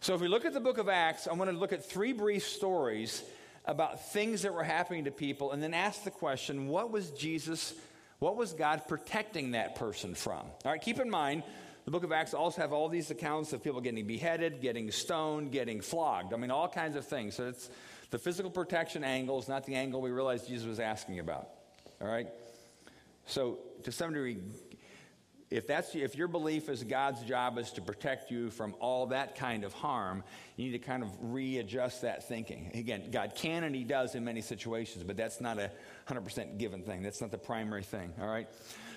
So 0.00 0.14
if 0.14 0.20
we 0.20 0.26
look 0.26 0.44
at 0.44 0.52
the 0.52 0.60
book 0.60 0.78
of 0.78 0.88
Acts, 0.88 1.28
I 1.28 1.32
want 1.34 1.48
to 1.48 1.56
look 1.56 1.72
at 1.72 1.84
three 1.84 2.12
brief 2.12 2.44
stories 2.46 3.22
about 3.66 4.12
things 4.12 4.42
that 4.42 4.52
were 4.52 4.64
happening 4.64 5.04
to 5.04 5.10
people 5.10 5.52
and 5.52 5.62
then 5.62 5.74
ask 5.74 6.02
the 6.02 6.10
question 6.10 6.66
what 6.66 6.90
was 6.90 7.10
Jesus, 7.12 7.74
what 8.18 8.36
was 8.36 8.52
God 8.52 8.82
protecting 8.88 9.52
that 9.52 9.74
person 9.74 10.14
from? 10.14 10.46
All 10.64 10.72
right, 10.72 10.80
keep 10.80 11.00
in 11.00 11.10
mind, 11.10 11.42
the 11.84 11.90
book 11.90 12.04
of 12.04 12.12
Acts 12.12 12.32
also 12.32 12.60
have 12.62 12.72
all 12.72 12.88
these 12.88 13.10
accounts 13.10 13.52
of 13.52 13.62
people 13.62 13.80
getting 13.80 14.06
beheaded, 14.06 14.60
getting 14.60 14.90
stoned, 14.90 15.52
getting 15.52 15.80
flogged. 15.80 16.32
I 16.32 16.36
mean, 16.36 16.50
all 16.50 16.68
kinds 16.68 16.96
of 16.96 17.06
things. 17.06 17.34
So 17.36 17.48
it's 17.48 17.68
the 18.10 18.18
physical 18.18 18.50
protection 18.50 19.04
angle 19.04 19.38
is 19.38 19.48
not 19.48 19.66
the 19.66 19.74
angle 19.74 20.00
we 20.00 20.10
realized 20.10 20.48
Jesus 20.48 20.66
was 20.66 20.80
asking 20.80 21.18
about. 21.18 21.48
All 22.00 22.08
right? 22.08 22.28
So 23.26 23.58
to 23.82 23.92
some 23.92 24.12
degree, 24.14 24.38
if 25.54 25.68
that's 25.68 25.94
if 25.94 26.16
your 26.16 26.26
belief 26.26 26.68
is 26.68 26.82
God's 26.82 27.22
job 27.22 27.58
is 27.58 27.70
to 27.72 27.80
protect 27.80 28.28
you 28.32 28.50
from 28.50 28.74
all 28.80 29.06
that 29.06 29.36
kind 29.36 29.62
of 29.62 29.72
harm, 29.72 30.24
you 30.56 30.66
need 30.66 30.72
to 30.72 30.84
kind 30.84 31.04
of 31.04 31.10
readjust 31.20 32.02
that 32.02 32.26
thinking. 32.26 32.72
Again, 32.74 33.12
God 33.12 33.34
can 33.36 33.62
and 33.62 33.72
He 33.72 33.84
does 33.84 34.16
in 34.16 34.24
many 34.24 34.40
situations, 34.40 35.04
but 35.04 35.16
that's 35.16 35.40
not 35.40 35.58
a 35.58 35.70
100% 36.08 36.58
given 36.58 36.82
thing. 36.82 37.02
That's 37.02 37.20
not 37.20 37.30
the 37.30 37.38
primary 37.38 37.84
thing. 37.84 38.12
All 38.20 38.26
right. 38.26 38.48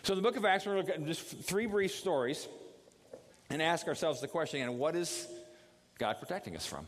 So 0.02 0.16
the 0.16 0.22
book 0.22 0.36
of 0.36 0.46
Acts, 0.46 0.66
we're 0.66 0.74
going 0.74 0.86
to 0.86 0.92
look 0.94 1.00
at 1.00 1.06
just 1.06 1.26
three 1.46 1.68
brief 1.68 1.94
stories 1.94 2.48
and 3.52 3.62
ask 3.62 3.88
ourselves 3.88 4.20
the 4.20 4.28
question 4.28 4.60
again 4.60 4.80
what 4.80 4.96
is 4.96 5.28
God 6.00 6.16
protecting 6.20 6.56
us 6.56 6.66
from? 6.66 6.88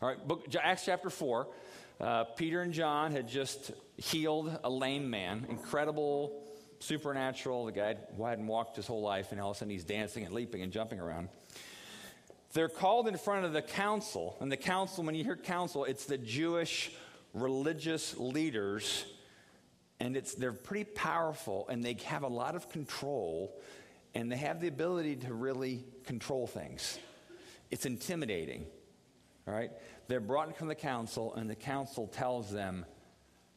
All 0.00 0.08
right, 0.08 0.26
book, 0.26 0.46
Acts 0.58 0.86
chapter 0.86 1.10
4. 1.10 1.46
Uh, 2.00 2.24
Peter 2.24 2.62
and 2.62 2.72
John 2.72 3.12
had 3.12 3.28
just 3.28 3.72
healed 3.98 4.58
a 4.64 4.70
lame 4.70 5.10
man. 5.10 5.46
Incredible, 5.50 6.42
supernatural. 6.80 7.66
The 7.66 7.72
guy 7.72 7.96
hadn't 8.18 8.46
walked 8.46 8.76
his 8.76 8.86
whole 8.86 9.02
life, 9.02 9.32
and 9.32 9.40
all 9.40 9.50
of 9.50 9.56
a 9.56 9.58
sudden 9.58 9.70
he's 9.70 9.84
dancing 9.84 10.24
and 10.24 10.34
leaping 10.34 10.62
and 10.62 10.72
jumping 10.72 11.00
around. 11.00 11.28
They're 12.52 12.68
called 12.68 13.06
in 13.08 13.16
front 13.18 13.44
of 13.44 13.52
the 13.52 13.62
council. 13.62 14.36
And 14.40 14.50
the 14.50 14.56
council, 14.56 15.04
when 15.04 15.14
you 15.14 15.24
hear 15.24 15.36
council, 15.36 15.84
it's 15.84 16.06
the 16.06 16.18
Jewish 16.18 16.90
religious 17.34 18.16
leaders. 18.16 19.04
And 20.00 20.16
it's, 20.16 20.34
they're 20.34 20.52
pretty 20.52 20.84
powerful, 20.84 21.66
and 21.68 21.84
they 21.84 21.96
have 22.04 22.22
a 22.22 22.28
lot 22.28 22.54
of 22.54 22.68
control, 22.70 23.58
and 24.14 24.30
they 24.30 24.36
have 24.36 24.60
the 24.60 24.68
ability 24.68 25.16
to 25.16 25.34
really 25.34 25.84
control 26.04 26.46
things. 26.46 26.98
It's 27.70 27.86
intimidating. 27.86 28.66
All 29.48 29.54
right? 29.54 29.70
They're 30.08 30.20
brought 30.20 30.48
in 30.48 30.54
from 30.54 30.68
the 30.68 30.74
council, 30.74 31.34
and 31.34 31.48
the 31.48 31.54
council 31.54 32.06
tells 32.06 32.50
them, 32.50 32.84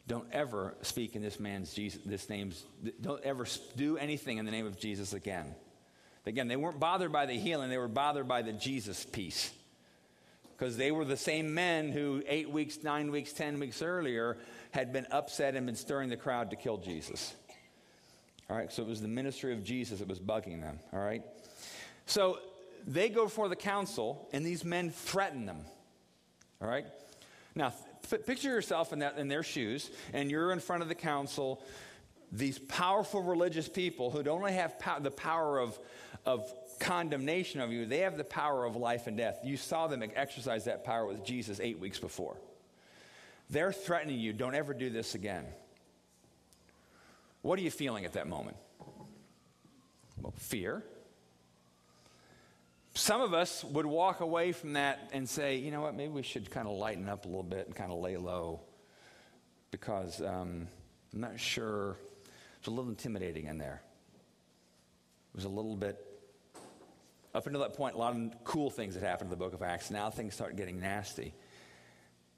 don't 0.09 0.27
ever 0.33 0.73
speak 0.81 1.15
in 1.15 1.21
this 1.21 1.39
man's 1.39 1.71
Jesus, 1.71 2.01
this 2.03 2.29
name's, 2.29 2.65
don't 2.99 3.23
ever 3.23 3.45
do 3.77 3.95
anything 3.97 4.39
in 4.39 4.45
the 4.45 4.51
name 4.51 4.65
of 4.65 4.77
Jesus 4.77 5.13
again. 5.13 5.53
Again, 6.25 6.47
they 6.47 6.55
weren't 6.55 6.79
bothered 6.79 7.11
by 7.11 7.27
the 7.27 7.35
healing, 7.35 7.69
they 7.69 7.77
were 7.77 7.87
bothered 7.87 8.27
by 8.27 8.41
the 8.41 8.51
Jesus 8.51 9.05
piece. 9.05 9.51
Because 10.57 10.75
they 10.75 10.91
were 10.91 11.05
the 11.05 11.15
same 11.15 11.53
men 11.53 11.91
who, 11.91 12.23
eight 12.27 12.49
weeks, 12.49 12.83
nine 12.83 13.11
weeks, 13.11 13.31
ten 13.31 13.59
weeks 13.59 13.81
earlier, 13.83 14.37
had 14.71 14.91
been 14.91 15.05
upset 15.11 15.55
and 15.55 15.65
been 15.67 15.75
stirring 15.75 16.09
the 16.09 16.17
crowd 16.17 16.49
to 16.49 16.55
kill 16.55 16.77
Jesus. 16.77 17.33
All 18.49 18.57
right, 18.57 18.73
so 18.73 18.81
it 18.81 18.89
was 18.89 19.01
the 19.01 19.07
ministry 19.07 19.53
of 19.53 19.63
Jesus 19.63 19.99
that 19.99 20.07
was 20.07 20.19
bugging 20.19 20.59
them. 20.59 20.79
All 20.91 20.99
right, 20.99 21.23
so 22.07 22.39
they 22.87 23.09
go 23.09 23.25
before 23.25 23.47
the 23.47 23.55
council, 23.55 24.27
and 24.33 24.43
these 24.43 24.65
men 24.65 24.89
threaten 24.89 25.45
them. 25.45 25.59
All 26.61 26.67
right? 26.67 26.87
Now, 27.53 27.73
picture 28.25 28.49
yourself 28.49 28.93
in, 28.93 28.99
that, 28.99 29.17
in 29.17 29.27
their 29.27 29.43
shoes, 29.43 29.89
and 30.13 30.29
you're 30.29 30.51
in 30.51 30.59
front 30.59 30.81
of 30.81 30.89
the 30.89 30.95
council. 30.95 31.61
These 32.31 32.59
powerful 32.59 33.23
religious 33.23 33.67
people 33.67 34.11
who 34.11 34.23
don't 34.23 34.39
only 34.39 34.53
have 34.53 34.75
the 35.01 35.11
power 35.11 35.59
of, 35.59 35.77
of 36.25 36.51
condemnation 36.79 37.59
of 37.59 37.71
you, 37.71 37.85
they 37.85 37.99
have 37.99 38.17
the 38.17 38.23
power 38.23 38.65
of 38.65 38.75
life 38.75 39.07
and 39.07 39.17
death. 39.17 39.39
You 39.43 39.57
saw 39.57 39.87
them 39.87 40.03
exercise 40.15 40.65
that 40.65 40.83
power 40.83 41.05
with 41.05 41.23
Jesus 41.25 41.59
eight 41.59 41.79
weeks 41.79 41.99
before. 41.99 42.37
They're 43.49 43.73
threatening 43.73 44.19
you, 44.19 44.31
don't 44.31 44.55
ever 44.55 44.73
do 44.73 44.89
this 44.89 45.15
again. 45.15 45.45
What 47.41 47.57
are 47.57 47.61
you 47.61 47.71
feeling 47.71 48.05
at 48.05 48.13
that 48.13 48.27
moment? 48.27 48.57
Well, 50.21 50.33
fear. 50.37 50.83
Some 52.95 53.21
of 53.21 53.33
us 53.33 53.63
would 53.63 53.85
walk 53.85 54.19
away 54.19 54.51
from 54.51 54.73
that 54.73 55.09
and 55.13 55.27
say, 55.27 55.57
you 55.57 55.71
know 55.71 55.81
what, 55.81 55.95
maybe 55.95 56.11
we 56.11 56.23
should 56.23 56.49
kind 56.49 56.67
of 56.67 56.77
lighten 56.77 57.07
up 57.07 57.25
a 57.25 57.27
little 57.27 57.43
bit 57.43 57.67
and 57.67 57.75
kind 57.75 57.91
of 57.91 57.99
lay 57.99 58.17
low 58.17 58.61
because 59.71 60.21
um, 60.21 60.67
I'm 61.13 61.21
not 61.21 61.39
sure. 61.39 61.97
It's 62.57 62.67
a 62.67 62.71
little 62.71 62.89
intimidating 62.89 63.45
in 63.45 63.57
there. 63.57 63.81
It 65.33 65.37
was 65.37 65.45
a 65.45 65.49
little 65.49 65.75
bit, 65.75 66.03
up 67.33 67.45
until 67.45 67.61
that 67.61 67.75
point, 67.75 67.95
a 67.95 67.97
lot 67.97 68.15
of 68.15 68.43
cool 68.43 68.69
things 68.69 68.95
had 68.95 69.03
happened 69.03 69.27
in 69.27 69.31
the 69.31 69.43
book 69.43 69.53
of 69.53 69.61
Acts. 69.61 69.91
Now 69.91 70.09
things 70.09 70.33
start 70.33 70.55
getting 70.55 70.79
nasty. 70.79 71.33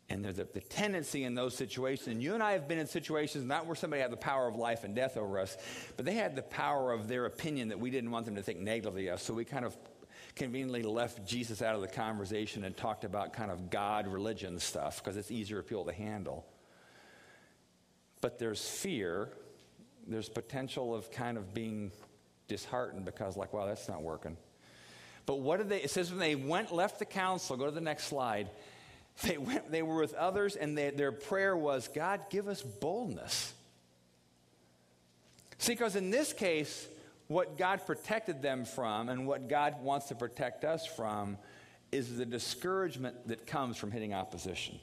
And 0.10 0.26
there's 0.26 0.40
a, 0.40 0.48
the 0.54 0.60
tendency 0.60 1.24
in 1.24 1.36
those 1.36 1.56
situations, 1.56 2.08
and 2.10 2.22
you 2.22 2.34
and 2.34 2.44
I 2.44 2.52
have 2.52 2.68
been 2.68 2.78
in 2.78 2.88
situations 2.88 3.46
not 3.46 3.66
where 3.66 3.76
somebody 3.76 4.02
had 4.02 4.12
the 4.12 4.18
power 4.18 4.46
of 4.46 4.58
life 4.58 4.84
and 4.84 4.94
death 4.94 5.16
over 5.16 5.40
us, 5.40 5.56
but 5.96 6.06
they 6.06 6.16
had 6.16 6.36
the 6.36 6.42
power 6.42 6.92
of 6.92 7.08
their 7.08 7.26
opinion 7.26 7.70
that 7.70 7.80
we 7.80 7.90
didn't 7.90 8.12
want 8.12 8.26
them 8.26 8.36
to 8.36 8.44
think 8.44 8.60
negatively 8.60 9.08
of. 9.08 9.22
So 9.22 9.34
we 9.34 9.46
kind 9.46 9.64
of 9.64 9.78
conveniently 10.36 10.84
left 10.84 11.26
Jesus 11.26 11.62
out 11.62 11.76
of 11.76 11.82
the 11.82 11.88
conversation 11.88 12.64
and 12.64 12.76
talked 12.76 13.04
about 13.04 13.34
kind 13.34 13.52
of 13.52 13.70
God 13.70 14.08
religion 14.08 14.60
stuff 14.60 15.04
because 15.04 15.18
it's 15.18 15.32
easier 15.32 15.62
for 15.62 15.68
people 15.68 15.86
to 15.86 15.94
handle. 15.94 16.46
But 18.22 18.40
there's 18.40 18.68
fear, 18.68 19.30
there's 20.08 20.30
potential 20.30 20.94
of 20.94 21.12
kind 21.12 21.38
of 21.38 21.54
being 21.54 21.92
disheartened 22.48 23.06
because, 23.06 23.36
like, 23.36 23.54
wow, 23.54 23.66
that's 23.66 23.88
not 23.88 24.02
working. 24.02 24.38
But 25.26 25.40
what 25.40 25.58
did 25.58 25.70
they, 25.70 25.82
it 25.82 25.90
says 25.90 26.10
when 26.10 26.20
they 26.20 26.36
went, 26.36 26.74
left 26.74 27.00
the 27.00 27.06
council, 27.06 27.56
go 27.58 27.66
to 27.66 27.72
the 27.72 27.82
next 27.82 28.06
slide, 28.06 28.50
they, 29.24 29.38
went, 29.38 29.72
they 29.72 29.82
were 29.82 30.00
with 30.00 30.14
others 30.14 30.56
and 30.56 30.78
they, 30.78 30.92
their 30.92 31.12
prayer 31.12 31.56
was, 31.56 31.88
God, 31.88 32.22
give 32.30 32.48
us 32.48 32.62
boldness. 32.62 33.54
See, 35.58 35.74
because 35.74 35.96
in 35.96 36.10
this 36.10 36.34
case, 36.34 36.88
what 37.32 37.58
God 37.58 37.86
protected 37.86 38.42
them 38.42 38.66
from 38.66 39.10
and 39.10 39.26
what 39.26 39.48
God 39.48 39.82
wants 39.82 40.08
to 40.08 40.16
protect 40.16 40.64
us 40.64 40.86
from 40.86 41.38
is 41.92 42.18
the 42.18 42.26
discouragement 42.26 43.28
that 43.28 43.46
comes 43.46 43.78
from 43.78 43.92
hitting 43.92 44.14
opposition. 44.14 44.80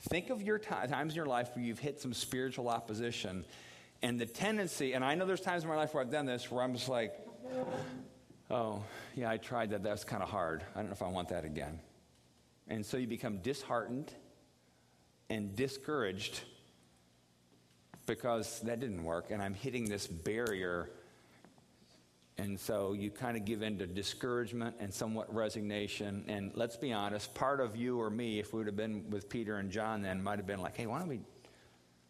Think 0.00 0.30
of 0.30 0.42
your 0.42 0.58
t- 0.58 0.68
times 0.68 1.12
in 1.12 1.16
your 1.16 1.26
life 1.26 1.50
where 1.54 1.64
you've 1.64 1.78
hit 1.78 2.00
some 2.00 2.12
spiritual 2.12 2.68
opposition 2.68 3.44
and 4.02 4.20
the 4.20 4.26
tendency, 4.26 4.92
and 4.92 5.04
I 5.04 5.14
know 5.14 5.26
there's 5.26 5.40
times 5.40 5.62
in 5.62 5.68
my 5.68 5.76
life 5.76 5.94
where 5.94 6.02
I've 6.02 6.10
done 6.10 6.26
this 6.26 6.50
where 6.50 6.62
I'm 6.62 6.74
just 6.74 6.88
like, 6.88 7.14
oh, 8.50 8.82
yeah, 9.14 9.30
I 9.30 9.38
tried 9.38 9.70
that. 9.70 9.82
That's 9.82 10.04
kind 10.04 10.22
of 10.22 10.28
hard. 10.28 10.62
I 10.74 10.78
don't 10.78 10.86
know 10.86 10.92
if 10.92 11.02
I 11.02 11.08
want 11.08 11.30
that 11.30 11.44
again. 11.44 11.80
And 12.68 12.84
so 12.84 12.96
you 12.96 13.06
become 13.06 13.38
disheartened 13.38 14.12
and 15.30 15.56
discouraged 15.56 16.40
because 18.04 18.60
that 18.60 18.80
didn't 18.80 19.02
work, 19.02 19.30
and 19.30 19.42
I'm 19.42 19.54
hitting 19.54 19.88
this 19.88 20.06
barrier 20.06 20.90
and 22.38 22.60
so 22.60 22.92
you 22.92 23.10
kind 23.10 23.36
of 23.36 23.46
give 23.46 23.62
in 23.62 23.78
to 23.78 23.86
discouragement 23.86 24.76
and 24.78 24.92
somewhat 24.92 25.32
resignation. 25.34 26.24
And 26.28 26.52
let's 26.54 26.76
be 26.76 26.92
honest, 26.92 27.34
part 27.34 27.60
of 27.60 27.76
you 27.76 27.98
or 27.98 28.10
me, 28.10 28.38
if 28.38 28.52
we 28.52 28.58
would 28.58 28.66
have 28.66 28.76
been 28.76 29.08
with 29.08 29.28
Peter 29.30 29.56
and 29.56 29.70
John 29.70 30.02
then, 30.02 30.22
might 30.22 30.38
have 30.38 30.46
been 30.46 30.60
like, 30.60 30.76
hey, 30.76 30.86
why 30.86 30.98
don't 30.98 31.08
we 31.08 31.20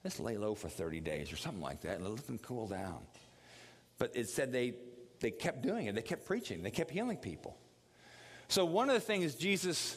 let's 0.03 0.21
lay 0.21 0.37
low 0.37 0.55
for 0.55 0.69
30 0.69 1.01
days 1.01 1.33
or 1.33 1.37
something 1.37 1.63
like 1.63 1.81
that 1.83 1.99
and 1.99 2.09
let 2.09 2.27
them 2.27 2.39
cool 2.39 2.67
down. 2.67 2.99
But 3.99 4.13
it 4.15 4.29
said 4.29 4.53
they, 4.53 4.75
they 5.21 5.31
kept 5.31 5.63
doing 5.63 5.87
it. 5.87 5.95
They 5.95 6.03
kept 6.03 6.27
preaching. 6.27 6.63
They 6.63 6.71
kept 6.71 6.91
healing 6.91 7.17
people. 7.17 7.57
So 8.49 8.65
one 8.65 8.89
of 8.89 8.95
the 8.95 9.01
things 9.01 9.35
Jesus 9.35 9.97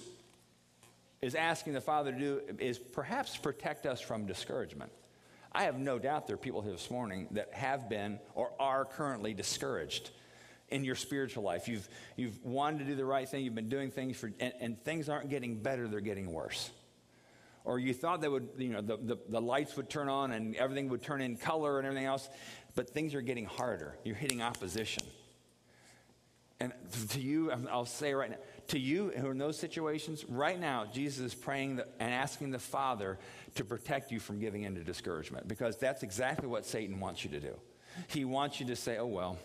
is 1.21 1.35
asking 1.35 1.73
the 1.73 1.81
Father 1.81 2.11
to 2.11 2.17
do 2.17 2.41
is 2.59 2.79
perhaps 2.79 3.37
protect 3.37 3.85
us 3.85 3.99
from 3.99 4.25
discouragement. 4.25 4.91
I 5.51 5.63
have 5.63 5.77
no 5.77 5.99
doubt 5.99 6.27
there 6.27 6.35
are 6.35 6.37
people 6.37 6.61
here 6.61 6.71
this 6.71 6.91
morning 6.91 7.27
that 7.31 7.53
have 7.53 7.89
been 7.89 8.19
or 8.35 8.51
are 8.59 8.85
currently 8.85 9.33
discouraged 9.33 10.11
in 10.71 10.83
your 10.83 10.95
spiritual 10.95 11.43
life. 11.43 11.67
You've, 11.67 11.87
you've 12.15 12.43
wanted 12.43 12.79
to 12.79 12.85
do 12.85 12.95
the 12.95 13.05
right 13.05 13.27
thing, 13.27 13.43
you've 13.43 13.55
been 13.55 13.69
doing 13.69 13.91
things 13.91 14.17
for, 14.17 14.31
and, 14.39 14.53
and 14.59 14.83
things 14.83 15.09
aren't 15.09 15.29
getting 15.29 15.55
better, 15.55 15.87
they're 15.87 15.99
getting 15.99 16.31
worse. 16.31 16.69
Or 17.65 17.77
you 17.77 17.93
thought 17.93 18.21
that 18.21 18.31
would, 18.31 18.49
you 18.57 18.69
know, 18.69 18.81
the, 18.81 18.97
the, 18.97 19.17
the 19.27 19.41
lights 19.41 19.75
would 19.75 19.89
turn 19.89 20.09
on 20.09 20.31
and 20.31 20.55
everything 20.55 20.89
would 20.89 21.03
turn 21.03 21.21
in 21.21 21.35
color 21.35 21.77
and 21.77 21.85
everything 21.85 22.07
else, 22.07 22.29
but 22.75 22.89
things 22.89 23.13
are 23.13 23.21
getting 23.21 23.45
harder. 23.45 23.95
You're 24.03 24.15
hitting 24.15 24.41
opposition. 24.41 25.03
And 26.61 26.73
to 27.11 27.21
you, 27.21 27.51
I'll 27.71 27.85
say 27.85 28.13
right 28.13 28.31
now, 28.31 28.37
to 28.67 28.79
you 28.79 29.11
who 29.15 29.27
are 29.27 29.31
in 29.31 29.37
those 29.37 29.57
situations, 29.57 30.25
right 30.27 30.59
now, 30.59 30.85
Jesus 30.91 31.25
is 31.25 31.33
praying 31.33 31.79
and 31.99 32.13
asking 32.13 32.51
the 32.51 32.59
Father 32.59 33.17
to 33.55 33.63
protect 33.63 34.11
you 34.11 34.19
from 34.19 34.39
giving 34.39 34.63
into 34.63 34.83
discouragement 34.83 35.47
because 35.47 35.77
that's 35.77 36.03
exactly 36.03 36.47
what 36.47 36.65
Satan 36.65 36.99
wants 36.99 37.23
you 37.23 37.29
to 37.31 37.39
do. 37.39 37.55
He 38.07 38.25
wants 38.25 38.59
you 38.59 38.67
to 38.67 38.75
say, 38.75 38.97
oh, 38.97 39.07
well, 39.07 39.37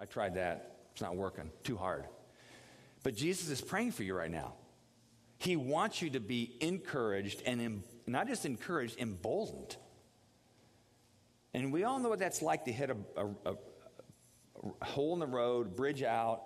I 0.00 0.04
tried 0.06 0.34
that. 0.34 0.76
It's 0.92 1.02
not 1.02 1.16
working. 1.16 1.50
Too 1.62 1.76
hard. 1.76 2.04
But 3.02 3.14
Jesus 3.14 3.50
is 3.50 3.60
praying 3.60 3.92
for 3.92 4.02
you 4.02 4.14
right 4.14 4.30
now. 4.30 4.54
He 5.38 5.56
wants 5.56 6.00
you 6.00 6.10
to 6.10 6.20
be 6.20 6.56
encouraged 6.60 7.42
and 7.44 7.60
em- 7.60 7.84
not 8.06 8.28
just 8.28 8.46
encouraged, 8.46 8.98
emboldened. 8.98 9.76
And 11.52 11.72
we 11.72 11.84
all 11.84 11.98
know 11.98 12.08
what 12.08 12.18
that's 12.18 12.42
like 12.42 12.64
to 12.64 12.72
hit 12.72 12.90
a, 12.90 12.96
a, 13.16 13.26
a, 13.52 14.84
hole 14.84 15.12
in 15.12 15.20
the 15.20 15.26
road, 15.26 15.76
bridge 15.76 16.02
out. 16.02 16.42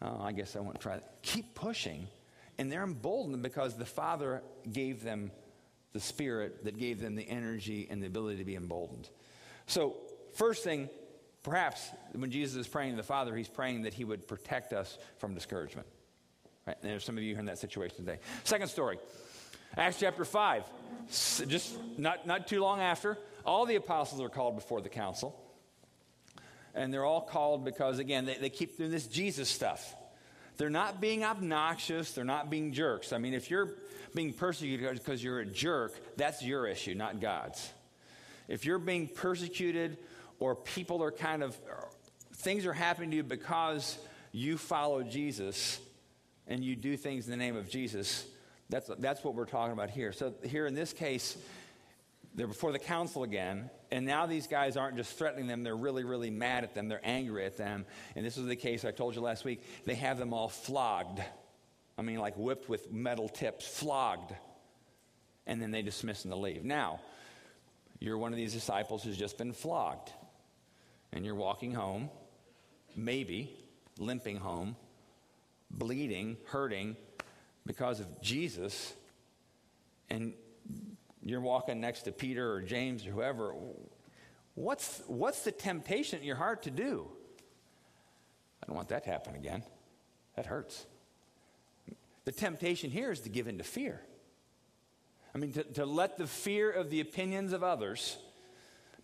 Oh, 0.00 0.20
I 0.20 0.32
guess 0.32 0.54
I 0.56 0.60
won't 0.60 0.80
try 0.80 0.94
that. 0.96 1.22
Keep 1.22 1.54
pushing. 1.54 2.06
And 2.58 2.70
they're 2.70 2.84
emboldened 2.84 3.42
because 3.42 3.76
the 3.76 3.84
Father 3.84 4.42
gave 4.70 5.02
them 5.02 5.30
the 5.92 6.00
Spirit 6.00 6.64
that 6.64 6.78
gave 6.78 7.00
them 7.00 7.16
the 7.16 7.28
energy 7.28 7.88
and 7.90 8.02
the 8.02 8.06
ability 8.06 8.38
to 8.38 8.44
be 8.44 8.56
emboldened. 8.56 9.08
So, 9.66 9.96
first 10.34 10.62
thing, 10.62 10.88
Perhaps 11.44 11.90
when 12.12 12.30
Jesus 12.30 12.56
is 12.56 12.66
praying 12.66 12.92
to 12.92 12.96
the 12.96 13.02
Father, 13.02 13.36
he's 13.36 13.48
praying 13.48 13.82
that 13.82 13.94
he 13.94 14.04
would 14.04 14.26
protect 14.26 14.72
us 14.72 14.98
from 15.18 15.34
discouragement. 15.34 15.86
Right? 16.66 16.76
And 16.82 16.90
there's 16.90 17.04
some 17.04 17.18
of 17.18 17.22
you 17.22 17.32
here 17.32 17.40
in 17.40 17.46
that 17.46 17.58
situation 17.58 17.98
today. 17.98 18.18
Second 18.42 18.68
story 18.68 18.98
Acts 19.76 19.98
chapter 20.00 20.24
5. 20.24 20.64
Just 21.46 21.76
not, 21.98 22.26
not 22.26 22.48
too 22.48 22.60
long 22.60 22.80
after, 22.80 23.18
all 23.44 23.66
the 23.66 23.74
apostles 23.74 24.22
are 24.22 24.30
called 24.30 24.54
before 24.54 24.80
the 24.80 24.88
council. 24.88 25.38
And 26.74 26.92
they're 26.92 27.04
all 27.04 27.20
called 27.20 27.64
because, 27.64 27.98
again, 27.98 28.24
they, 28.24 28.36
they 28.36 28.50
keep 28.50 28.78
doing 28.78 28.90
this 28.90 29.06
Jesus 29.06 29.48
stuff. 29.48 29.94
They're 30.56 30.70
not 30.70 31.00
being 31.00 31.24
obnoxious, 31.24 32.12
they're 32.12 32.24
not 32.24 32.48
being 32.48 32.72
jerks. 32.72 33.12
I 33.12 33.18
mean, 33.18 33.34
if 33.34 33.50
you're 33.50 33.74
being 34.14 34.32
persecuted 34.32 34.94
because 34.94 35.22
you're 35.22 35.40
a 35.40 35.46
jerk, 35.46 35.92
that's 36.16 36.42
your 36.42 36.66
issue, 36.66 36.94
not 36.94 37.20
God's. 37.20 37.68
If 38.48 38.64
you're 38.64 38.78
being 38.78 39.08
persecuted 39.08 39.98
or 40.38 40.54
people 40.54 41.02
are 41.02 41.10
kind 41.10 41.42
of, 41.42 41.56
things 42.34 42.66
are 42.66 42.72
happening 42.72 43.10
to 43.10 43.16
you 43.16 43.22
because 43.22 43.98
you 44.32 44.58
follow 44.58 45.02
Jesus 45.02 45.80
and 46.46 46.64
you 46.64 46.76
do 46.76 46.96
things 46.96 47.26
in 47.26 47.30
the 47.30 47.36
name 47.36 47.56
of 47.56 47.68
Jesus, 47.68 48.26
that's, 48.68 48.90
that's 48.98 49.22
what 49.24 49.34
we're 49.34 49.44
talking 49.44 49.72
about 49.72 49.90
here. 49.90 50.12
So, 50.12 50.34
here 50.42 50.66
in 50.66 50.74
this 50.74 50.92
case, 50.92 51.36
they're 52.34 52.46
before 52.46 52.72
the 52.72 52.78
council 52.78 53.22
again, 53.22 53.70
and 53.90 54.04
now 54.04 54.26
these 54.26 54.48
guys 54.48 54.76
aren't 54.76 54.96
just 54.96 55.16
threatening 55.16 55.46
them, 55.46 55.62
they're 55.62 55.76
really, 55.76 56.02
really 56.02 56.30
mad 56.30 56.64
at 56.64 56.74
them, 56.74 56.88
they're 56.88 57.00
angry 57.04 57.46
at 57.46 57.56
them. 57.56 57.86
And 58.16 58.26
this 58.26 58.36
was 58.36 58.46
the 58.46 58.56
case 58.56 58.84
I 58.84 58.90
told 58.90 59.14
you 59.14 59.20
last 59.20 59.44
week. 59.44 59.62
They 59.84 59.94
have 59.94 60.18
them 60.18 60.34
all 60.34 60.48
flogged. 60.48 61.22
I 61.96 62.02
mean, 62.02 62.18
like 62.18 62.34
whipped 62.36 62.68
with 62.68 62.92
metal 62.92 63.28
tips, 63.28 63.66
flogged. 63.66 64.34
And 65.46 65.62
then 65.62 65.70
they 65.70 65.82
dismiss 65.82 66.22
them 66.22 66.32
to 66.32 66.36
leave. 66.36 66.64
Now, 66.64 67.00
you're 68.00 68.18
one 68.18 68.32
of 68.32 68.36
these 68.36 68.52
disciples 68.52 69.04
who's 69.04 69.16
just 69.16 69.38
been 69.38 69.52
flogged, 69.52 70.10
and 71.14 71.24
you're 71.24 71.34
walking 71.34 71.72
home, 71.72 72.10
maybe 72.96 73.56
limping 73.98 74.36
home, 74.36 74.76
bleeding, 75.70 76.36
hurting 76.46 76.96
because 77.64 78.00
of 78.00 78.20
Jesus, 78.20 78.92
and 80.10 80.34
you're 81.22 81.40
walking 81.40 81.80
next 81.80 82.02
to 82.02 82.12
Peter 82.12 82.52
or 82.52 82.60
James 82.60 83.06
or 83.06 83.10
whoever, 83.10 83.54
what's, 84.54 85.00
what's 85.06 85.42
the 85.42 85.52
temptation 85.52 86.18
in 86.18 86.26
your 86.26 86.36
heart 86.36 86.64
to 86.64 86.70
do? 86.70 87.08
I 88.62 88.66
don't 88.66 88.76
want 88.76 88.88
that 88.88 89.04
to 89.04 89.10
happen 89.10 89.36
again. 89.36 89.62
That 90.36 90.46
hurts. 90.46 90.84
The 92.24 92.32
temptation 92.32 92.90
here 92.90 93.12
is 93.12 93.20
to 93.20 93.28
give 93.28 93.46
in 93.46 93.58
to 93.58 93.64
fear. 93.64 94.00
I 95.34 95.38
mean, 95.38 95.52
to, 95.52 95.62
to 95.62 95.86
let 95.86 96.18
the 96.18 96.26
fear 96.26 96.70
of 96.70 96.90
the 96.90 97.00
opinions 97.00 97.52
of 97.52 97.62
others, 97.62 98.16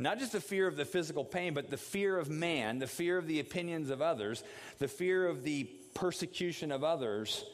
not 0.00 0.18
just 0.18 0.32
the 0.32 0.40
fear 0.40 0.66
of 0.66 0.76
the 0.76 0.86
physical 0.86 1.24
pain, 1.24 1.52
but 1.52 1.70
the 1.70 1.76
fear 1.76 2.18
of 2.18 2.30
man, 2.30 2.78
the 2.78 2.86
fear 2.86 3.18
of 3.18 3.26
the 3.26 3.38
opinions 3.38 3.90
of 3.90 4.00
others, 4.00 4.42
the 4.78 4.88
fear 4.88 5.26
of 5.26 5.44
the 5.44 5.64
persecution 5.94 6.72
of 6.72 6.82
others, 6.82 7.44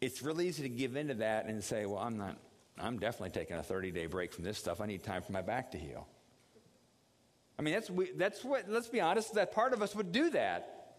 it's 0.00 0.22
really 0.22 0.48
easy 0.48 0.62
to 0.62 0.70
give 0.70 0.96
into 0.96 1.14
that 1.14 1.46
and 1.46 1.62
say, 1.62 1.84
well, 1.84 1.98
I'm 1.98 2.16
not, 2.16 2.38
I'm 2.78 2.98
definitely 2.98 3.30
taking 3.30 3.56
a 3.56 3.62
30 3.62 3.90
day 3.90 4.06
break 4.06 4.32
from 4.32 4.42
this 4.42 4.56
stuff. 4.56 4.80
I 4.80 4.86
need 4.86 5.04
time 5.04 5.22
for 5.22 5.32
my 5.32 5.42
back 5.42 5.72
to 5.72 5.78
heal. 5.78 6.08
I 7.58 7.62
mean, 7.62 7.74
that's, 7.74 7.90
that's 8.16 8.42
what, 8.42 8.68
let's 8.68 8.88
be 8.88 9.00
honest, 9.00 9.34
that 9.34 9.52
part 9.52 9.74
of 9.74 9.82
us 9.82 9.94
would 9.94 10.12
do 10.12 10.30
that. 10.30 10.94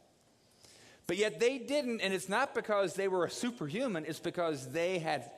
But 1.07 1.17
yet 1.17 1.39
they 1.39 1.57
didn't, 1.57 2.01
and 2.01 2.13
it's 2.13 2.29
not 2.29 2.53
because 2.53 2.93
they 2.93 3.07
were 3.07 3.25
a 3.25 3.29
superhuman, 3.29 4.05
it's 4.07 4.19
because 4.19 4.71
they 4.71 4.99
had 4.99 5.29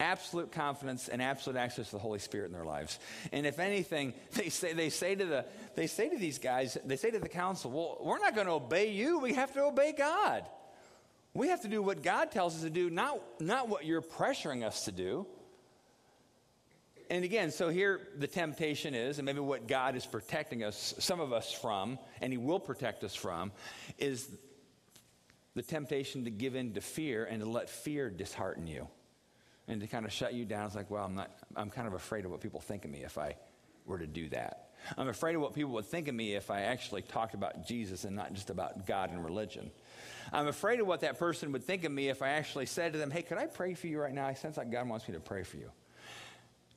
absolute 0.00 0.50
confidence 0.50 1.08
and 1.08 1.22
absolute 1.22 1.58
access 1.58 1.86
to 1.86 1.92
the 1.92 1.98
Holy 1.98 2.18
Spirit 2.18 2.46
in 2.46 2.52
their 2.52 2.64
lives. 2.64 2.98
And 3.32 3.46
if 3.46 3.58
anything, 3.58 4.14
they 4.32 4.48
say, 4.48 4.72
they 4.72 4.90
say, 4.90 5.14
to, 5.14 5.24
the, 5.24 5.44
they 5.76 5.86
say 5.86 6.08
to 6.08 6.16
these 6.16 6.38
guys, 6.38 6.76
they 6.84 6.96
say 6.96 7.10
to 7.10 7.18
the 7.18 7.28
council, 7.28 7.70
well, 7.70 7.98
we're 8.00 8.18
not 8.18 8.34
going 8.34 8.46
to 8.46 8.54
obey 8.54 8.90
you, 8.90 9.18
we 9.20 9.34
have 9.34 9.52
to 9.54 9.62
obey 9.62 9.92
God. 9.96 10.44
We 11.32 11.48
have 11.48 11.62
to 11.62 11.68
do 11.68 11.80
what 11.80 12.02
God 12.02 12.32
tells 12.32 12.56
us 12.56 12.62
to 12.62 12.70
do, 12.70 12.90
not, 12.90 13.20
not 13.40 13.68
what 13.68 13.84
you're 13.84 14.02
pressuring 14.02 14.64
us 14.64 14.86
to 14.86 14.92
do. 14.92 15.26
And 17.08 17.24
again, 17.24 17.50
so 17.50 17.68
here 17.68 18.00
the 18.16 18.26
temptation 18.26 18.94
is, 18.94 19.18
and 19.18 19.26
maybe 19.26 19.40
what 19.40 19.68
God 19.68 19.96
is 19.96 20.06
protecting 20.06 20.64
us, 20.64 20.94
some 20.98 21.20
of 21.20 21.32
us 21.32 21.52
from, 21.52 21.98
and 22.20 22.32
He 22.32 22.38
will 22.38 22.60
protect 22.60 23.04
us 23.04 23.14
from, 23.14 23.52
is 23.98 24.28
the 25.54 25.62
temptation 25.62 26.24
to 26.24 26.30
give 26.30 26.54
in 26.54 26.72
to 26.74 26.80
fear 26.80 27.24
and 27.24 27.42
to 27.42 27.48
let 27.48 27.68
fear 27.68 28.10
dishearten 28.10 28.66
you 28.66 28.88
and 29.70 29.80
to 29.80 29.86
kind 29.86 30.04
of 30.04 30.12
shut 30.12 30.34
you 30.34 30.44
down. 30.44 30.66
It's 30.66 30.74
like, 30.74 30.90
well, 30.90 31.04
I'm 31.04 31.14
not, 31.14 31.30
I'm 31.54 31.70
kind 31.70 31.86
of 31.86 31.94
afraid 31.94 32.24
of 32.24 32.32
what 32.32 32.40
people 32.40 32.60
think 32.60 32.84
of 32.84 32.90
me 32.90 33.04
if 33.04 33.16
I 33.16 33.36
were 33.86 33.98
to 33.98 34.06
do 34.06 34.28
that. 34.30 34.70
I'm 34.98 35.08
afraid 35.08 35.36
of 35.36 35.42
what 35.42 35.54
people 35.54 35.70
would 35.72 35.84
think 35.84 36.08
of 36.08 36.14
me 36.14 36.34
if 36.34 36.50
I 36.50 36.62
actually 36.62 37.02
talked 37.02 37.34
about 37.34 37.66
Jesus 37.66 38.04
and 38.04 38.16
not 38.16 38.32
just 38.32 38.50
about 38.50 38.86
God 38.86 39.10
and 39.10 39.24
religion. 39.24 39.70
I'm 40.32 40.48
afraid 40.48 40.80
of 40.80 40.86
what 40.86 41.00
that 41.00 41.18
person 41.18 41.52
would 41.52 41.62
think 41.62 41.84
of 41.84 41.92
me 41.92 42.08
if 42.08 42.20
I 42.20 42.30
actually 42.30 42.66
said 42.66 42.94
to 42.94 42.98
them, 42.98 43.10
hey, 43.10 43.22
could 43.22 43.38
I 43.38 43.46
pray 43.46 43.74
for 43.74 43.86
you 43.86 44.00
right 44.00 44.12
now? 44.12 44.26
I 44.26 44.34
sense 44.34 44.56
like 44.56 44.72
God 44.72 44.88
wants 44.88 45.06
me 45.06 45.14
to 45.14 45.20
pray 45.20 45.44
for 45.44 45.56
you. 45.56 45.70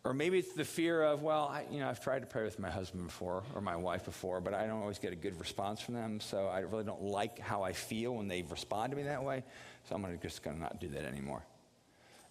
Or 0.03 0.13
maybe 0.13 0.37
it's 0.37 0.53
the 0.53 0.65
fear 0.65 1.01
of, 1.01 1.23
well, 1.23 1.47
I, 1.47 1.65
you 1.71 1.79
know, 1.79 1.89
I've 1.89 2.03
tried 2.03 2.19
to 2.19 2.25
pray 2.25 2.43
with 2.43 2.59
my 2.59 2.69
husband 2.69 3.05
before 3.05 3.43
or 3.55 3.61
my 3.61 3.77
wife 3.77 4.05
before, 4.05 4.41
but 4.41 4.53
I 4.53 4.67
don't 4.67 4.81
always 4.81 4.99
get 4.99 5.13
a 5.13 5.15
good 5.15 5.39
response 5.39 5.79
from 5.79 5.95
them, 5.95 6.19
so 6.19 6.47
I 6.47 6.59
really 6.59 6.83
don't 6.83 7.01
like 7.01 7.39
how 7.39 7.63
I 7.63 7.71
feel 7.71 8.13
when 8.15 8.27
they 8.27 8.41
respond 8.41 8.91
to 8.91 8.97
me 8.97 9.03
that 9.03 9.23
way, 9.23 9.43
so 9.87 9.95
I'm 9.95 10.19
just 10.21 10.43
going 10.43 10.57
to 10.57 10.61
not 10.61 10.81
do 10.81 10.89
that 10.89 11.05
anymore. 11.05 11.43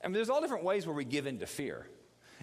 I 0.03 0.09
mean, 0.09 0.15
there's 0.15 0.31
all 0.31 0.41
different 0.41 0.65
ways 0.65 0.87
where 0.87 0.95
we 0.95 1.05
give 1.05 1.27
in 1.27 1.39
to 1.39 1.47
fear. 1.47 1.87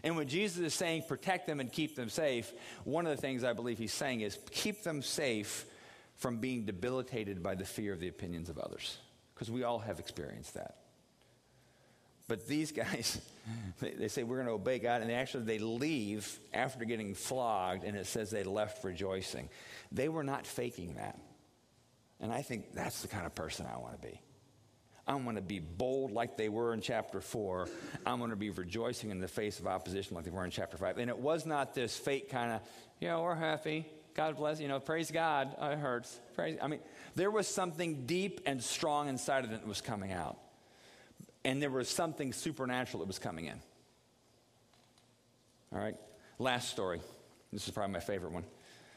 And 0.03 0.15
when 0.15 0.27
Jesus 0.27 0.59
is 0.59 0.73
saying 0.73 1.03
protect 1.07 1.47
them 1.47 1.59
and 1.59 1.71
keep 1.71 1.95
them 1.95 2.09
safe, 2.09 2.53
one 2.85 3.05
of 3.05 3.15
the 3.15 3.21
things 3.21 3.43
I 3.43 3.53
believe 3.53 3.77
he's 3.77 3.93
saying 3.93 4.21
is 4.21 4.37
keep 4.51 4.83
them 4.83 5.01
safe 5.01 5.65
from 6.15 6.37
being 6.37 6.65
debilitated 6.65 7.43
by 7.43 7.55
the 7.55 7.65
fear 7.65 7.93
of 7.93 7.99
the 7.99 8.07
opinions 8.07 8.49
of 8.49 8.57
others. 8.57 8.97
Because 9.33 9.51
we 9.51 9.63
all 9.63 9.79
have 9.79 9.99
experienced 9.99 10.53
that. 10.53 10.75
But 12.27 12.47
these 12.47 12.71
guys, 12.73 13.19
they, 13.81 13.91
they 13.91 14.07
say 14.07 14.23
we're 14.23 14.37
going 14.37 14.47
to 14.47 14.53
obey 14.53 14.79
God, 14.79 15.01
and 15.01 15.09
they 15.09 15.15
actually 15.15 15.43
they 15.43 15.59
leave 15.59 16.39
after 16.53 16.85
getting 16.85 17.13
flogged, 17.13 17.83
and 17.83 17.97
it 17.97 18.05
says 18.05 18.29
they 18.29 18.43
left 18.43 18.83
rejoicing. 18.85 19.49
They 19.91 20.07
were 20.07 20.23
not 20.23 20.47
faking 20.47 20.95
that. 20.95 21.19
And 22.21 22.31
I 22.31 22.41
think 22.41 22.73
that's 22.73 23.01
the 23.01 23.07
kind 23.07 23.25
of 23.25 23.33
person 23.33 23.65
I 23.65 23.77
want 23.77 24.01
to 24.01 24.07
be. 24.07 24.21
I'm 25.09 25.23
going 25.23 25.37
to 25.37 25.41
be 25.41 25.59
bold 25.59 26.11
like 26.11 26.37
they 26.37 26.49
were 26.49 26.71
in 26.71 26.81
chapter 26.81 27.19
4. 27.19 27.67
I'm 28.05 28.19
going 28.19 28.29
to 28.29 28.35
be 28.35 28.51
rejoicing 28.51 29.09
in 29.09 29.19
the 29.19 29.27
face 29.27 29.59
of 29.59 29.65
opposition 29.65 30.15
like 30.15 30.23
they 30.23 30.31
were 30.31 30.45
in 30.45 30.51
chapter 30.51 30.77
5. 30.77 30.99
And 30.99 31.09
it 31.09 31.17
was 31.17 31.47
not 31.47 31.73
this 31.73 31.97
fake 31.97 32.29
kind 32.29 32.51
of, 32.51 32.61
you 32.99 33.07
know, 33.07 33.23
we're 33.23 33.33
happy. 33.33 33.87
God 34.13 34.37
bless, 34.37 34.59
you 34.59 34.67
know, 34.67 34.79
praise 34.79 35.09
God. 35.09 35.55
It 35.59 35.79
hurts. 35.79 36.19
Praise. 36.35 36.59
I 36.61 36.67
mean, 36.67 36.79
there 37.15 37.31
was 37.31 37.47
something 37.47 38.05
deep 38.05 38.41
and 38.45 38.63
strong 38.63 39.09
inside 39.09 39.45
of 39.45 39.51
it 39.51 39.61
that 39.61 39.67
was 39.67 39.81
coming 39.81 40.11
out. 40.11 40.37
And 41.43 41.59
there 41.59 41.71
was 41.71 41.89
something 41.89 42.31
supernatural 42.31 42.99
that 42.99 43.07
was 43.07 43.17
coming 43.17 43.45
in. 43.45 43.59
All 45.73 45.79
right. 45.79 45.95
Last 46.37 46.69
story. 46.69 47.01
This 47.51 47.67
is 47.67 47.73
probably 47.73 47.93
my 47.93 47.99
favorite 47.99 48.31
one. 48.31 48.43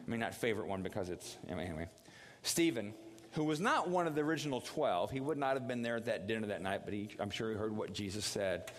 I 0.06 0.10
mean, 0.10 0.20
not 0.20 0.34
favorite 0.34 0.66
one 0.66 0.82
because 0.82 1.08
it's, 1.08 1.38
anyway. 1.48 1.88
Stephen 2.42 2.92
who 3.32 3.44
was 3.44 3.60
not 3.60 3.88
one 3.88 4.06
of 4.06 4.14
the 4.14 4.20
original 4.20 4.60
12. 4.60 5.10
He 5.10 5.20
would 5.20 5.38
not 5.38 5.54
have 5.54 5.66
been 5.66 5.82
there 5.82 5.96
at 5.96 6.06
that 6.06 6.26
dinner 6.26 6.48
that 6.48 6.62
night, 6.62 6.82
but 6.84 6.92
he, 6.92 7.10
I'm 7.18 7.30
sure 7.30 7.50
he 7.50 7.56
heard 7.56 7.74
what 7.74 7.92
Jesus 7.92 8.24
said. 8.24 8.70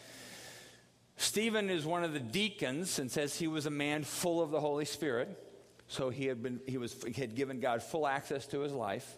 Stephen 1.17 1.69
is 1.69 1.85
one 1.85 2.03
of 2.03 2.13
the 2.13 2.19
deacons 2.19 2.99
and 2.99 3.11
says 3.11 3.37
he 3.37 3.47
was 3.47 3.65
a 3.65 3.71
man 3.71 4.03
full 4.03 4.41
of 4.41 4.51
the 4.51 4.59
Holy 4.59 4.85
Spirit. 4.85 5.39
So 5.87 6.09
he 6.09 6.25
had, 6.25 6.41
been, 6.41 6.59
he, 6.67 6.77
was, 6.77 6.95
he 7.03 7.19
had 7.19 7.35
given 7.35 7.59
God 7.59 7.81
full 7.83 8.07
access 8.07 8.45
to 8.47 8.61
his 8.61 8.71
life. 8.71 9.15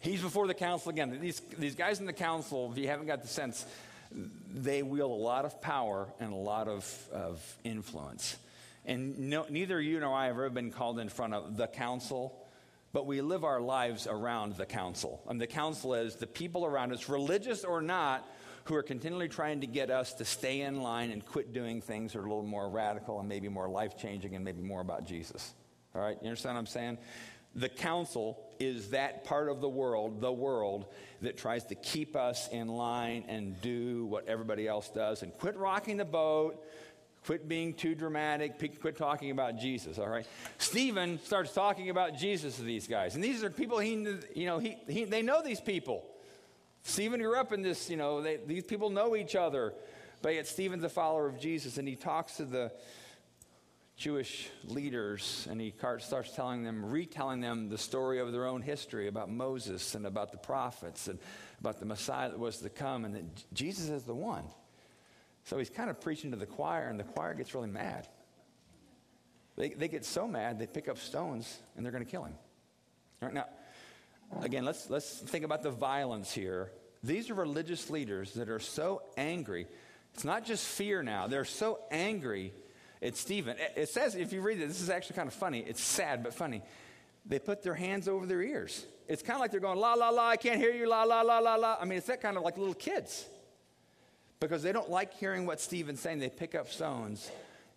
He's 0.00 0.20
before 0.20 0.46
the 0.46 0.54
council 0.54 0.90
again. 0.90 1.18
These, 1.20 1.40
these 1.58 1.74
guys 1.74 2.00
in 2.00 2.06
the 2.06 2.12
council, 2.12 2.70
if 2.72 2.78
you 2.78 2.88
haven't 2.88 3.06
got 3.06 3.22
the 3.22 3.28
sense, 3.28 3.64
they 4.52 4.82
wield 4.82 5.10
a 5.10 5.14
lot 5.14 5.44
of 5.44 5.60
power 5.62 6.08
and 6.20 6.32
a 6.32 6.36
lot 6.36 6.68
of, 6.68 7.08
of 7.12 7.56
influence. 7.64 8.36
And 8.84 9.30
no, 9.30 9.46
neither 9.48 9.80
you 9.80 10.00
nor 10.00 10.14
I 10.14 10.26
have 10.26 10.34
ever 10.34 10.50
been 10.50 10.70
called 10.70 10.98
in 10.98 11.08
front 11.08 11.34
of 11.34 11.56
the 11.56 11.66
council 11.66 12.43
but 12.94 13.06
we 13.06 13.20
live 13.20 13.42
our 13.42 13.60
lives 13.60 14.06
around 14.06 14.54
the 14.54 14.64
council. 14.64 15.20
And 15.28 15.40
the 15.40 15.48
council 15.48 15.94
is 15.94 16.14
the 16.14 16.28
people 16.28 16.64
around 16.64 16.92
us, 16.92 17.08
religious 17.08 17.64
or 17.64 17.82
not, 17.82 18.24
who 18.66 18.76
are 18.76 18.84
continually 18.84 19.28
trying 19.28 19.60
to 19.62 19.66
get 19.66 19.90
us 19.90 20.14
to 20.14 20.24
stay 20.24 20.60
in 20.60 20.80
line 20.80 21.10
and 21.10 21.26
quit 21.26 21.52
doing 21.52 21.82
things 21.82 22.12
that 22.12 22.20
are 22.20 22.24
a 22.24 22.28
little 22.28 22.44
more 22.44 22.70
radical 22.70 23.18
and 23.18 23.28
maybe 23.28 23.48
more 23.48 23.68
life 23.68 23.98
changing 23.98 24.36
and 24.36 24.44
maybe 24.44 24.62
more 24.62 24.80
about 24.80 25.04
Jesus. 25.04 25.54
All 25.92 26.02
right? 26.02 26.16
You 26.22 26.28
understand 26.28 26.54
what 26.54 26.60
I'm 26.60 26.66
saying? 26.66 26.98
The 27.56 27.68
council 27.68 28.38
is 28.60 28.90
that 28.90 29.24
part 29.24 29.48
of 29.48 29.60
the 29.60 29.68
world, 29.68 30.20
the 30.20 30.32
world, 30.32 30.86
that 31.20 31.36
tries 31.36 31.64
to 31.66 31.74
keep 31.74 32.14
us 32.14 32.48
in 32.52 32.68
line 32.68 33.24
and 33.26 33.60
do 33.60 34.06
what 34.06 34.28
everybody 34.28 34.68
else 34.68 34.88
does 34.88 35.24
and 35.24 35.36
quit 35.38 35.56
rocking 35.56 35.96
the 35.96 36.04
boat, 36.04 36.64
Quit 37.24 37.48
being 37.48 37.72
too 37.72 37.94
dramatic. 37.94 38.58
Quit 38.80 38.96
talking 38.96 39.30
about 39.30 39.58
Jesus, 39.58 39.98
all 39.98 40.08
right? 40.08 40.26
Stephen 40.58 41.18
starts 41.24 41.52
talking 41.52 41.88
about 41.88 42.16
Jesus 42.16 42.56
to 42.56 42.62
these 42.62 42.86
guys. 42.86 43.14
And 43.14 43.24
these 43.24 43.42
are 43.42 43.50
people 43.50 43.78
he, 43.78 43.94
you 44.34 44.46
know, 44.46 44.58
he, 44.58 44.76
he, 44.88 45.04
they 45.04 45.22
know 45.22 45.42
these 45.42 45.60
people. 45.60 46.04
Stephen 46.82 47.20
grew 47.20 47.36
up 47.36 47.52
in 47.52 47.62
this, 47.62 47.88
you 47.88 47.96
know, 47.96 48.20
they, 48.20 48.36
these 48.36 48.64
people 48.64 48.90
know 48.90 49.16
each 49.16 49.36
other. 49.36 49.72
But 50.20 50.34
yet 50.34 50.46
Stephen's 50.46 50.84
a 50.84 50.88
follower 50.88 51.26
of 51.26 51.40
Jesus 51.40 51.78
and 51.78 51.88
he 51.88 51.96
talks 51.96 52.36
to 52.36 52.44
the 52.44 52.72
Jewish 53.96 54.48
leaders 54.64 55.46
and 55.50 55.60
he 55.60 55.72
starts 55.98 56.32
telling 56.34 56.62
them, 56.62 56.84
retelling 56.84 57.40
them 57.40 57.70
the 57.70 57.78
story 57.78 58.18
of 58.18 58.32
their 58.32 58.46
own 58.46 58.60
history 58.60 59.08
about 59.08 59.30
Moses 59.30 59.94
and 59.94 60.06
about 60.06 60.30
the 60.30 60.38
prophets 60.38 61.08
and 61.08 61.18
about 61.60 61.80
the 61.80 61.86
Messiah 61.86 62.28
that 62.30 62.38
was 62.38 62.58
to 62.58 62.68
come 62.68 63.04
and 63.04 63.14
that 63.14 63.54
Jesus 63.54 63.88
is 63.88 64.02
the 64.02 64.14
one. 64.14 64.44
So 65.44 65.58
he's 65.58 65.70
kind 65.70 65.90
of 65.90 66.00
preaching 66.00 66.30
to 66.30 66.36
the 66.36 66.46
choir, 66.46 66.88
and 66.88 66.98
the 66.98 67.04
choir 67.04 67.34
gets 67.34 67.54
really 67.54 67.68
mad. 67.68 68.08
They, 69.56 69.68
they 69.68 69.88
get 69.88 70.04
so 70.04 70.26
mad, 70.26 70.58
they 70.58 70.66
pick 70.66 70.88
up 70.88 70.98
stones 70.98 71.58
and 71.76 71.84
they're 71.84 71.92
going 71.92 72.04
to 72.04 72.10
kill 72.10 72.24
him. 72.24 72.34
All 73.22 73.28
right, 73.28 73.34
now, 73.34 73.46
again, 74.42 74.64
let's, 74.64 74.90
let's 74.90 75.18
think 75.18 75.44
about 75.44 75.62
the 75.62 75.70
violence 75.70 76.32
here. 76.32 76.72
These 77.02 77.30
are 77.30 77.34
religious 77.34 77.90
leaders 77.90 78.32
that 78.34 78.48
are 78.48 78.58
so 78.58 79.02
angry. 79.16 79.66
It's 80.14 80.24
not 80.24 80.44
just 80.44 80.66
fear 80.66 81.02
now, 81.02 81.26
they're 81.26 81.44
so 81.44 81.78
angry 81.90 82.52
at 83.02 83.16
Stephen. 83.16 83.56
It 83.76 83.88
says, 83.90 84.14
if 84.14 84.32
you 84.32 84.40
read 84.40 84.60
it, 84.60 84.66
this 84.66 84.80
is 84.80 84.90
actually 84.90 85.16
kind 85.16 85.28
of 85.28 85.34
funny. 85.34 85.60
It's 85.60 85.82
sad, 85.82 86.22
but 86.22 86.34
funny. 86.34 86.62
they 87.26 87.38
put 87.38 87.62
their 87.62 87.74
hands 87.74 88.08
over 88.08 88.26
their 88.26 88.42
ears. 88.42 88.84
It's 89.08 89.22
kind 89.22 89.36
of 89.36 89.40
like 89.40 89.50
they're 89.50 89.60
going, 89.60 89.78
la, 89.78 89.94
la, 89.94 90.08
la, 90.08 90.28
I 90.28 90.36
can't 90.36 90.58
hear 90.58 90.72
you, 90.72 90.88
la, 90.88 91.04
la, 91.04 91.20
la, 91.20 91.38
la, 91.38 91.56
la. 91.56 91.76
I 91.78 91.84
mean, 91.84 91.98
it's 91.98 92.06
that 92.06 92.22
kind 92.22 92.36
of 92.36 92.42
like 92.42 92.56
little 92.56 92.74
kids. 92.74 93.26
Because 94.48 94.62
they 94.62 94.72
don't 94.72 94.90
like 94.90 95.14
hearing 95.14 95.46
what 95.46 95.60
Stephen's 95.60 96.00
saying. 96.00 96.18
They 96.18 96.28
pick 96.28 96.54
up 96.54 96.70
stones 96.70 97.30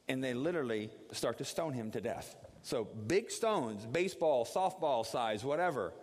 and 0.09 0.23
they 0.23 0.33
literally 0.33 0.89
start 1.13 1.37
to 1.37 1.45
stone 1.45 1.73
him 1.73 1.91
to 1.91 2.01
death. 2.01 2.35
So 2.61 2.83
big 2.83 3.31
stones, 3.31 3.85
baseball, 3.85 4.45
softball 4.45 5.05
size, 5.05 5.45
whatever, 5.45 5.93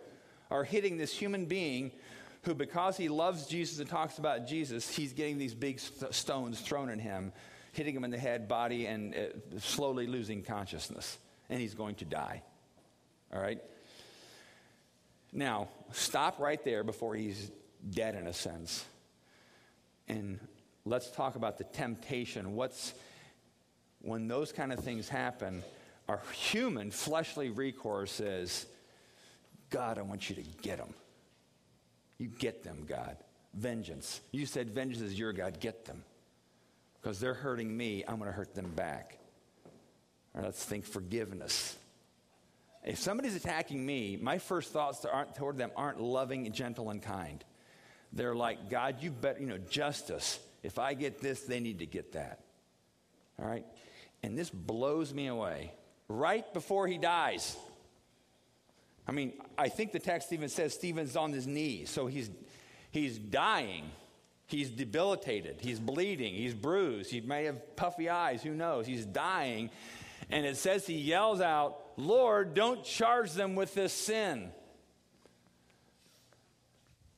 are 0.49 0.63
hitting 0.63 0.97
this 0.97 1.15
human 1.15 1.45
being 1.45 1.91
who, 2.41 2.55
because 2.55 2.97
he 2.97 3.09
loves 3.09 3.45
Jesus 3.45 3.79
and 3.79 3.87
talks 3.87 4.17
about 4.17 4.47
Jesus, 4.47 4.89
he's 4.89 5.13
getting 5.13 5.37
these 5.37 5.53
big 5.53 5.79
st- 5.79 6.13
stones 6.13 6.59
thrown 6.59 6.89
at 6.89 6.99
him, 6.99 7.31
hitting 7.71 7.95
him 7.95 8.03
in 8.03 8.11
the 8.11 8.17
head, 8.17 8.47
body, 8.47 8.87
and 8.87 9.13
uh, 9.13 9.59
slowly 9.59 10.07
losing 10.07 10.41
consciousness. 10.41 11.17
And 11.49 11.59
he's 11.59 11.75
going 11.75 11.95
to 11.95 12.05
die. 12.05 12.41
All 13.31 13.39
right? 13.39 13.61
Now, 15.31 15.67
stop 15.91 16.39
right 16.39 16.63
there 16.63 16.83
before 16.83 17.13
he's 17.13 17.51
dead 17.87 18.15
in 18.15 18.25
a 18.25 18.33
sense. 18.33 18.85
And 20.07 20.39
let's 20.85 21.09
talk 21.11 21.35
about 21.35 21.57
the 21.57 21.63
temptation. 21.63 22.55
What's 22.55 22.93
when 24.01 24.27
those 24.27 24.51
kind 24.51 24.71
of 24.71 24.79
things 24.79 25.09
happen, 25.09 25.63
our 26.07 26.21
human 26.33 26.91
fleshly 26.91 27.49
recourse 27.49 28.19
is 28.19 28.67
God, 29.71 29.97
I 29.97 30.03
want 30.03 30.29
you 30.29 30.35
to 30.35 30.43
get 30.61 30.77
them. 30.77 30.93
You 32.17 32.27
get 32.27 32.63
them, 32.63 32.85
God. 32.87 33.17
Vengeance. 33.53 34.21
You 34.31 34.45
said 34.45 34.69
vengeance 34.69 35.01
is 35.01 35.17
your 35.17 35.33
God. 35.33 35.59
Get 35.59 35.85
them. 35.85 36.03
Because 37.01 37.19
they're 37.19 37.33
hurting 37.33 37.75
me, 37.75 38.03
I'm 38.07 38.17
going 38.17 38.29
to 38.29 38.35
hurt 38.35 38.53
them 38.53 38.71
back. 38.75 39.17
Or 40.33 40.43
let's 40.43 40.63
think 40.63 40.85
forgiveness. 40.85 41.75
If 42.83 42.99
somebody's 42.99 43.35
attacking 43.35 43.83
me, 43.83 44.17
my 44.21 44.37
first 44.37 44.71
thoughts 44.71 45.03
toward 45.35 45.57
them 45.57 45.71
aren't 45.75 45.99
loving, 45.99 46.51
gentle, 46.51 46.91
and 46.91 47.01
kind. 47.01 47.43
They're 48.13 48.35
like, 48.35 48.69
God, 48.69 48.97
you 49.01 49.11
bet, 49.11 49.41
you 49.41 49.47
know, 49.47 49.57
justice. 49.57 50.39
If 50.65 50.79
I 50.79 50.95
get 50.95 51.21
this, 51.21 51.41
they 51.41 51.59
need 51.59 51.79
to 51.79 51.85
get 51.85 52.13
that. 52.13 52.39
All 53.39 53.47
right? 53.47 53.65
And 54.23 54.37
this 54.37 54.49
blows 54.49 55.13
me 55.13 55.27
away. 55.27 55.71
Right 56.07 56.51
before 56.53 56.87
he 56.87 56.97
dies, 56.97 57.55
I 59.07 59.11
mean, 59.11 59.33
I 59.57 59.69
think 59.69 59.91
the 59.91 59.99
text 59.99 60.33
even 60.33 60.49
says 60.49 60.73
Stephen's 60.73 61.15
on 61.15 61.31
his 61.31 61.45
knees. 61.45 61.89
So 61.89 62.07
he's, 62.07 62.29
he's 62.91 63.17
dying. 63.17 63.91
He's 64.47 64.69
debilitated. 64.69 65.57
He's 65.59 65.79
bleeding. 65.79 66.33
He's 66.33 66.53
bruised. 66.53 67.11
He 67.11 67.21
may 67.21 67.45
have 67.45 67.75
puffy 67.75 68.09
eyes. 68.09 68.41
Who 68.41 68.51
knows? 68.51 68.87
He's 68.87 69.05
dying. 69.05 69.69
And 70.31 70.45
it 70.45 70.57
says 70.57 70.87
he 70.87 70.97
yells 70.97 71.41
out, 71.41 71.77
Lord, 71.97 72.55
don't 72.55 72.83
charge 72.83 73.33
them 73.33 73.55
with 73.55 73.75
this 73.75 73.93
sin. 73.93 74.51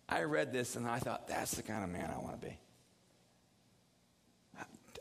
I 0.10 0.24
read 0.24 0.54
this 0.54 0.76
and 0.76 0.88
I 0.88 1.00
thought, 1.00 1.28
that's 1.28 1.56
the 1.56 1.64
kind 1.64 1.84
of 1.84 1.90
man 1.90 2.12
I 2.14 2.20
want 2.20 2.40
to 2.40 2.48
be. 2.48 2.58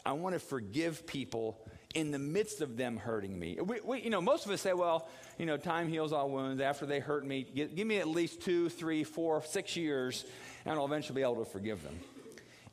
I 0.07 0.13
want 0.13 0.35
to 0.35 0.39
forgive 0.39 1.05
people 1.05 1.61
in 1.93 2.13
the 2.13 2.19
midst 2.19 2.61
of 2.61 2.77
them 2.77 2.97
hurting 2.97 3.37
me. 3.37 3.59
We, 3.61 3.81
we, 3.81 4.03
you 4.03 4.11
know, 4.11 4.21
most 4.21 4.47
of 4.47 4.53
us 4.53 4.61
say, 4.61 4.73
well, 4.73 5.09
you 5.37 5.47
know, 5.47 5.57
time 5.57 5.89
heals 5.89 6.13
all 6.13 6.31
wounds. 6.31 6.61
After 6.61 6.87
they 6.87 7.01
hurt 7.01 7.27
me, 7.27 7.43
give, 7.43 7.75
give 7.75 7.87
me 7.89 7.99
at 7.99 8.07
least 8.07 8.41
two, 8.41 8.69
three, 8.69 9.03
four, 9.03 9.43
six 9.43 9.77
years, 9.77 10.25
and 10.65 10.79
I'll 10.79 10.85
eventually 10.85 11.17
be 11.17 11.23
able 11.23 11.45
to 11.45 11.51
forgive 11.51 11.83
them. 11.83 11.99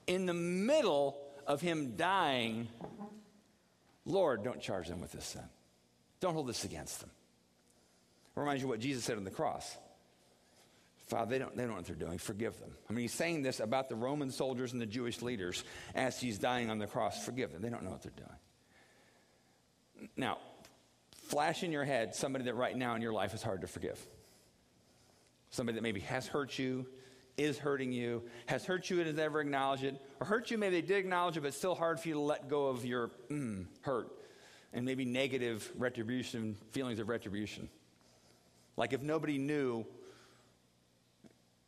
In 0.05 0.27
the 0.27 0.33
middle 0.35 1.17
of 1.47 1.59
him 1.59 1.95
dying, 1.95 2.67
Lord, 4.05 4.43
don't 4.43 4.61
charge 4.61 4.87
them 4.87 5.01
with 5.01 5.11
this 5.11 5.25
sin. 5.25 5.41
Don't 6.19 6.35
hold 6.35 6.47
this 6.47 6.65
against 6.65 6.99
them. 6.99 7.09
Reminds 8.35 8.61
you 8.61 8.67
what 8.67 8.79
Jesus 8.79 9.03
said 9.05 9.17
on 9.17 9.23
the 9.23 9.31
cross. 9.31 9.75
Father, 11.13 11.29
they 11.29 11.37
don't, 11.37 11.55
they 11.55 11.61
don't 11.61 11.69
know 11.69 11.77
what 11.77 11.85
they're 11.85 11.95
doing. 11.95 12.17
Forgive 12.17 12.59
them. 12.59 12.71
I 12.89 12.93
mean, 12.93 13.03
he's 13.03 13.13
saying 13.13 13.43
this 13.43 13.59
about 13.59 13.87
the 13.87 13.95
Roman 13.95 14.31
soldiers 14.31 14.73
and 14.73 14.81
the 14.81 14.87
Jewish 14.87 15.21
leaders 15.21 15.63
as 15.93 16.19
he's 16.19 16.39
dying 16.39 16.71
on 16.71 16.79
the 16.79 16.87
cross. 16.87 17.23
Forgive 17.23 17.51
them. 17.51 17.61
They 17.61 17.69
don't 17.69 17.83
know 17.83 17.91
what 17.91 18.01
they're 18.01 18.11
doing. 18.17 20.09
Now, 20.17 20.39
flash 21.11 21.61
in 21.61 21.71
your 21.71 21.83
head 21.83 22.15
somebody 22.15 22.45
that 22.45 22.55
right 22.55 22.75
now 22.75 22.95
in 22.95 23.03
your 23.03 23.13
life 23.13 23.35
is 23.35 23.43
hard 23.43 23.61
to 23.61 23.67
forgive. 23.67 24.03
Somebody 25.51 25.75
that 25.75 25.83
maybe 25.83 25.99
has 25.99 26.25
hurt 26.25 26.57
you, 26.57 26.87
is 27.37 27.59
hurting 27.59 27.91
you, 27.91 28.23
has 28.47 28.65
hurt 28.65 28.89
you 28.89 28.97
and 28.97 29.05
has 29.05 29.15
never 29.15 29.39
acknowledged 29.39 29.83
it, 29.83 30.01
or 30.19 30.25
hurt 30.25 30.49
you, 30.49 30.57
maybe 30.57 30.81
they 30.81 30.87
did 30.87 30.97
acknowledge 30.97 31.37
it, 31.37 31.41
but 31.41 31.49
it's 31.49 31.57
still 31.57 31.75
hard 31.75 31.99
for 31.99 32.07
you 32.07 32.15
to 32.15 32.21
let 32.21 32.49
go 32.49 32.69
of 32.69 32.87
your 32.87 33.11
mm, 33.29 33.67
hurt 33.81 34.07
and 34.73 34.83
maybe 34.83 35.05
negative 35.05 35.71
retribution, 35.77 36.57
feelings 36.71 36.97
of 36.97 37.07
retribution. 37.07 37.69
Like 38.77 38.93
if 38.93 39.03
nobody 39.03 39.37
knew 39.37 39.85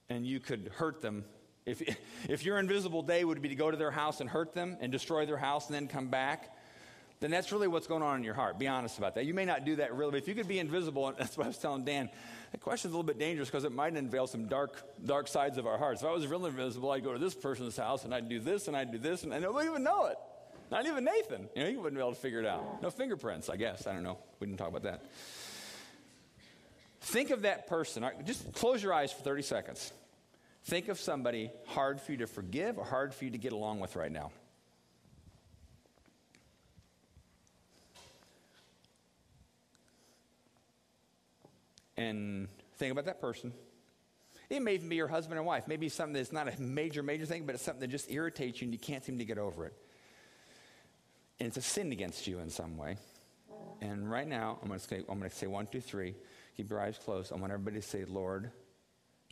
and 0.10 0.26
you 0.26 0.40
could 0.40 0.72
hurt 0.76 1.02
them, 1.02 1.26
if, 1.66 1.82
if 2.30 2.46
your 2.46 2.60
invisible 2.60 3.02
day 3.02 3.24
would 3.24 3.42
be 3.42 3.50
to 3.50 3.56
go 3.56 3.72
to 3.72 3.78
their 3.78 3.92
house 3.92 4.22
and 4.22 4.30
hurt 4.30 4.54
them 4.54 4.78
and 4.80 4.92
destroy 4.92 5.26
their 5.26 5.38
house 5.38 5.68
and 5.68 5.76
then 5.76 5.88
come 5.88 6.08
back, 6.08 6.52
then 7.22 7.32
that's 7.32 7.52
really 7.52 7.68
what's 7.68 7.88
going 7.88 8.04
on 8.04 8.18
in 8.18 8.24
your 8.24 8.34
heart. 8.34 8.60
Be 8.60 8.68
honest 8.68 8.98
about 8.98 9.16
that. 9.16 9.26
You 9.26 9.34
may 9.34 9.46
not 9.46 9.66
do 9.66 9.78
that 9.78 9.96
really, 9.96 10.12
but 10.12 10.18
if 10.18 10.28
you 10.28 10.36
could 10.36 10.48
be 10.48 10.60
invisible, 10.60 11.08
and 11.08 11.18
that's 11.20 11.38
what 11.38 11.46
I 11.46 11.48
was 11.48 11.58
telling 11.58 11.86
Dan, 11.86 12.10
the 12.52 12.58
question's 12.58 12.94
a 12.94 12.98
little 12.98 13.08
bit 13.08 13.18
dangerous 13.18 13.50
because 13.50 13.64
it 13.64 13.72
might 13.72 13.94
unveil 13.94 14.28
some 14.28 14.48
dark, 14.48 14.84
dark 15.06 15.28
sides 15.28 15.58
of 15.58 15.66
our 15.66 15.78
hearts. 15.78 16.02
If 16.02 16.08
I 16.08 16.12
was 16.12 16.28
really 16.28 16.50
invisible, 16.50 16.92
I'd 16.92 17.04
go 17.04 17.14
to 17.14 17.20
this 17.20 17.34
person's 17.34 17.78
house 17.78 18.06
and 18.06 18.14
I'd 18.14 18.30
do 18.30 18.40
this 18.40 18.68
and 18.68 18.76
I'd 18.76 18.92
do 18.92 18.98
this, 18.98 19.24
and, 19.24 19.34
and 19.34 19.42
nobody 19.42 19.70
would 19.70 19.82
know 19.82 20.06
it. 20.06 20.18
Not 20.72 20.86
even 20.88 21.06
Nathan. 21.06 21.48
You 21.56 21.64
know, 21.64 21.70
he 21.70 21.78
wouldn't 21.78 21.96
be 21.96 22.02
able 22.02 22.14
to 22.14 22.20
figure 22.20 22.40
it 22.40 22.46
out. 22.46 22.82
No 22.82 22.90
fingerprints, 22.90 23.50
I 23.50 23.56
guess. 23.56 23.86
I 23.86 23.94
don't 23.94 24.04
know. 24.04 24.18
We 24.40 24.48
didn't 24.48 24.58
talk 24.58 24.70
about 24.70 24.84
that. 24.84 25.04
Think 27.06 27.30
of 27.30 27.44
that 27.44 27.68
person. 27.68 28.06
Just 28.26 28.54
close 28.54 28.84
your 28.84 28.94
eyes 28.94 29.12
for 29.12 29.22
30 29.22 29.42
seconds. 29.44 29.94
Think 30.66 30.88
of 30.90 31.00
somebody 31.00 31.52
hard 31.68 32.02
for 32.02 32.12
you 32.12 32.18
to 32.20 32.28
forgive 32.28 32.78
or 32.78 32.86
hard 32.86 33.14
for 33.14 33.26
you 33.26 33.32
to 33.32 33.38
get 33.38 33.54
along 33.54 33.80
with 33.80 33.96
right 33.96 34.12
now. 34.12 34.32
and 41.98 42.48
think 42.78 42.92
about 42.92 43.06
that 43.06 43.22
person. 43.22 43.54
It 44.50 44.62
may 44.62 44.76
even 44.76 44.90
be 44.90 44.96
your 44.96 45.08
husband 45.08 45.40
or 45.40 45.44
wife. 45.44 45.68
Maybe 45.68 45.90
something 45.90 46.14
that's 46.14 46.32
not 46.32 46.48
a 46.48 46.62
major, 46.62 47.02
major 47.02 47.26
thing, 47.26 47.46
but 47.46 47.56
it's 47.56 47.64
something 47.64 47.82
that 47.82 47.90
just 47.90 48.12
irritates 48.12 48.62
you 48.62 48.66
and 48.66 48.74
you 48.74 48.80
can't 48.80 49.04
seem 49.04 49.18
to 49.18 49.26
get 49.26 49.38
over 49.38 49.66
it. 49.66 49.74
And 51.40 51.48
it's 51.48 51.58
a 51.58 51.62
sin 51.62 51.92
against 51.92 52.28
you 52.28 52.40
in 52.40 52.50
some 52.50 52.78
way. 52.78 52.98
And 53.82 54.10
right 54.10 54.28
now, 54.28 54.60
I'm 54.62 54.68
going 54.68 54.80
to 54.80 54.86
say, 54.86 54.98
I'm 54.98 55.20
going 55.20 55.30
to 55.30 55.36
say 55.36 55.48
one, 55.48 55.68
two, 55.68 55.82
three. 55.82 56.16
Keep 56.56 56.70
your 56.70 56.80
eyes 56.80 56.98
closed. 56.98 57.32
I 57.32 57.36
want 57.36 57.52
everybody 57.52 57.82
to 57.82 57.88
say, 57.88 58.06
Lord, 58.06 58.52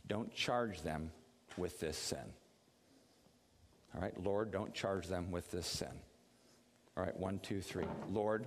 don't 0.06 0.32
charge 0.34 0.82
them 0.82 1.10
with 1.56 1.80
this 1.80 1.96
sin. 1.96 2.32
All 3.94 4.00
right, 4.00 4.22
Lord, 4.22 4.50
don't 4.50 4.74
charge 4.74 5.06
them 5.06 5.30
with 5.30 5.50
this 5.50 5.66
sin. 5.66 5.88
All 6.96 7.04
right, 7.04 7.16
one, 7.16 7.38
two, 7.38 7.60
three. 7.60 7.86
Lord, 8.10 8.46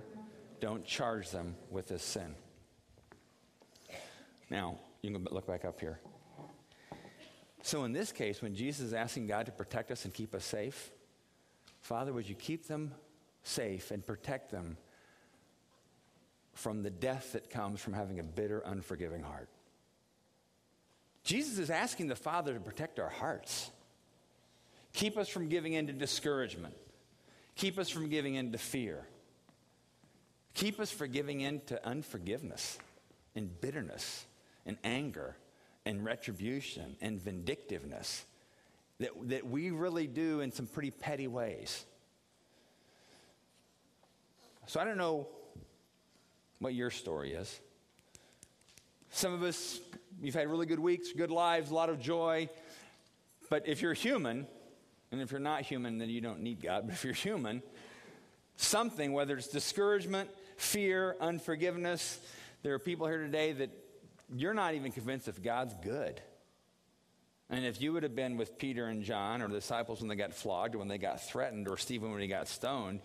don't 0.60 0.84
charge 0.84 1.30
them 1.30 1.56
with 1.70 1.88
this 1.88 2.02
sin. 2.02 2.34
Now, 4.50 4.78
you 5.02 5.10
can 5.10 5.26
look 5.30 5.46
back 5.46 5.64
up 5.64 5.80
here. 5.80 5.98
So, 7.62 7.84
in 7.84 7.92
this 7.92 8.12
case, 8.12 8.40
when 8.40 8.54
Jesus 8.54 8.86
is 8.86 8.94
asking 8.94 9.26
God 9.26 9.46
to 9.46 9.52
protect 9.52 9.90
us 9.90 10.04
and 10.04 10.14
keep 10.14 10.34
us 10.34 10.44
safe, 10.44 10.90
Father, 11.80 12.12
would 12.12 12.28
you 12.28 12.34
keep 12.34 12.66
them 12.66 12.92
safe 13.42 13.90
and 13.90 14.06
protect 14.06 14.50
them 14.50 14.76
from 16.58 16.82
the 16.82 16.90
death 16.90 17.34
that 17.34 17.50
comes 17.50 17.80
from 17.80 17.92
having 17.92 18.18
a 18.18 18.22
bitter, 18.24 18.60
unforgiving 18.66 19.22
heart? 19.22 19.48
Jesus 21.22 21.58
is 21.58 21.70
asking 21.70 22.08
the 22.08 22.16
Father 22.16 22.52
to 22.52 22.58
protect 22.58 22.98
our 22.98 23.08
hearts. 23.08 23.70
Keep 24.92 25.16
us 25.16 25.28
from 25.28 25.48
giving 25.48 25.74
in 25.74 25.86
to 25.86 25.92
discouragement. 25.92 26.74
Keep 27.54 27.78
us 27.78 27.88
from 27.88 28.08
giving 28.08 28.34
in 28.34 28.50
to 28.50 28.58
fear. 28.58 29.06
Keep 30.54 30.80
us 30.80 30.90
from 30.90 31.12
giving 31.12 31.42
in 31.42 31.60
to 31.66 31.86
unforgiveness 31.86 32.78
and 33.36 33.60
bitterness 33.60 34.26
and 34.66 34.76
anger 34.82 35.36
and 35.86 36.04
retribution 36.04 36.96
and 37.00 37.22
vindictiveness 37.22 38.24
that, 38.98 39.10
that 39.28 39.46
we 39.46 39.70
really 39.70 40.08
do 40.08 40.40
in 40.40 40.50
some 40.50 40.66
pretty 40.66 40.90
petty 40.90 41.28
ways. 41.28 41.84
So 44.66 44.80
I 44.80 44.84
don't 44.84 44.98
know 44.98 45.28
what 46.58 46.74
your 46.74 46.90
story 46.90 47.32
is. 47.32 47.60
Some 49.10 49.32
of 49.32 49.42
us, 49.42 49.80
you've 50.20 50.34
had 50.34 50.48
really 50.48 50.66
good 50.66 50.78
weeks, 50.78 51.12
good 51.12 51.30
lives, 51.30 51.70
a 51.70 51.74
lot 51.74 51.88
of 51.88 52.00
joy. 52.00 52.48
But 53.48 53.66
if 53.66 53.80
you're 53.80 53.94
human, 53.94 54.46
and 55.10 55.20
if 55.20 55.30
you're 55.30 55.40
not 55.40 55.62
human, 55.62 55.98
then 55.98 56.08
you 56.10 56.20
don't 56.20 56.40
need 56.40 56.62
God, 56.62 56.82
but 56.86 56.94
if 56.94 57.04
you're 57.04 57.14
human, 57.14 57.62
something, 58.56 59.12
whether 59.12 59.36
it's 59.36 59.48
discouragement, 59.48 60.30
fear, 60.56 61.16
unforgiveness, 61.20 62.18
there 62.62 62.74
are 62.74 62.78
people 62.78 63.06
here 63.06 63.18
today 63.18 63.52
that 63.52 63.70
you're 64.34 64.54
not 64.54 64.74
even 64.74 64.92
convinced 64.92 65.28
if 65.28 65.42
God's 65.42 65.74
good. 65.82 66.20
And 67.50 67.64
if 67.64 67.80
you 67.80 67.94
would 67.94 68.02
have 68.02 68.14
been 68.14 68.36
with 68.36 68.58
Peter 68.58 68.86
and 68.86 69.02
John 69.02 69.40
or 69.40 69.48
the 69.48 69.54
disciples 69.54 70.00
when 70.00 70.08
they 70.08 70.16
got 70.16 70.34
flogged 70.34 70.74
when 70.74 70.88
they 70.88 70.98
got 70.98 71.22
threatened 71.22 71.66
or 71.66 71.78
Stephen 71.78 72.12
when 72.12 72.20
he 72.20 72.26
got 72.26 72.46
stoned, 72.46 73.00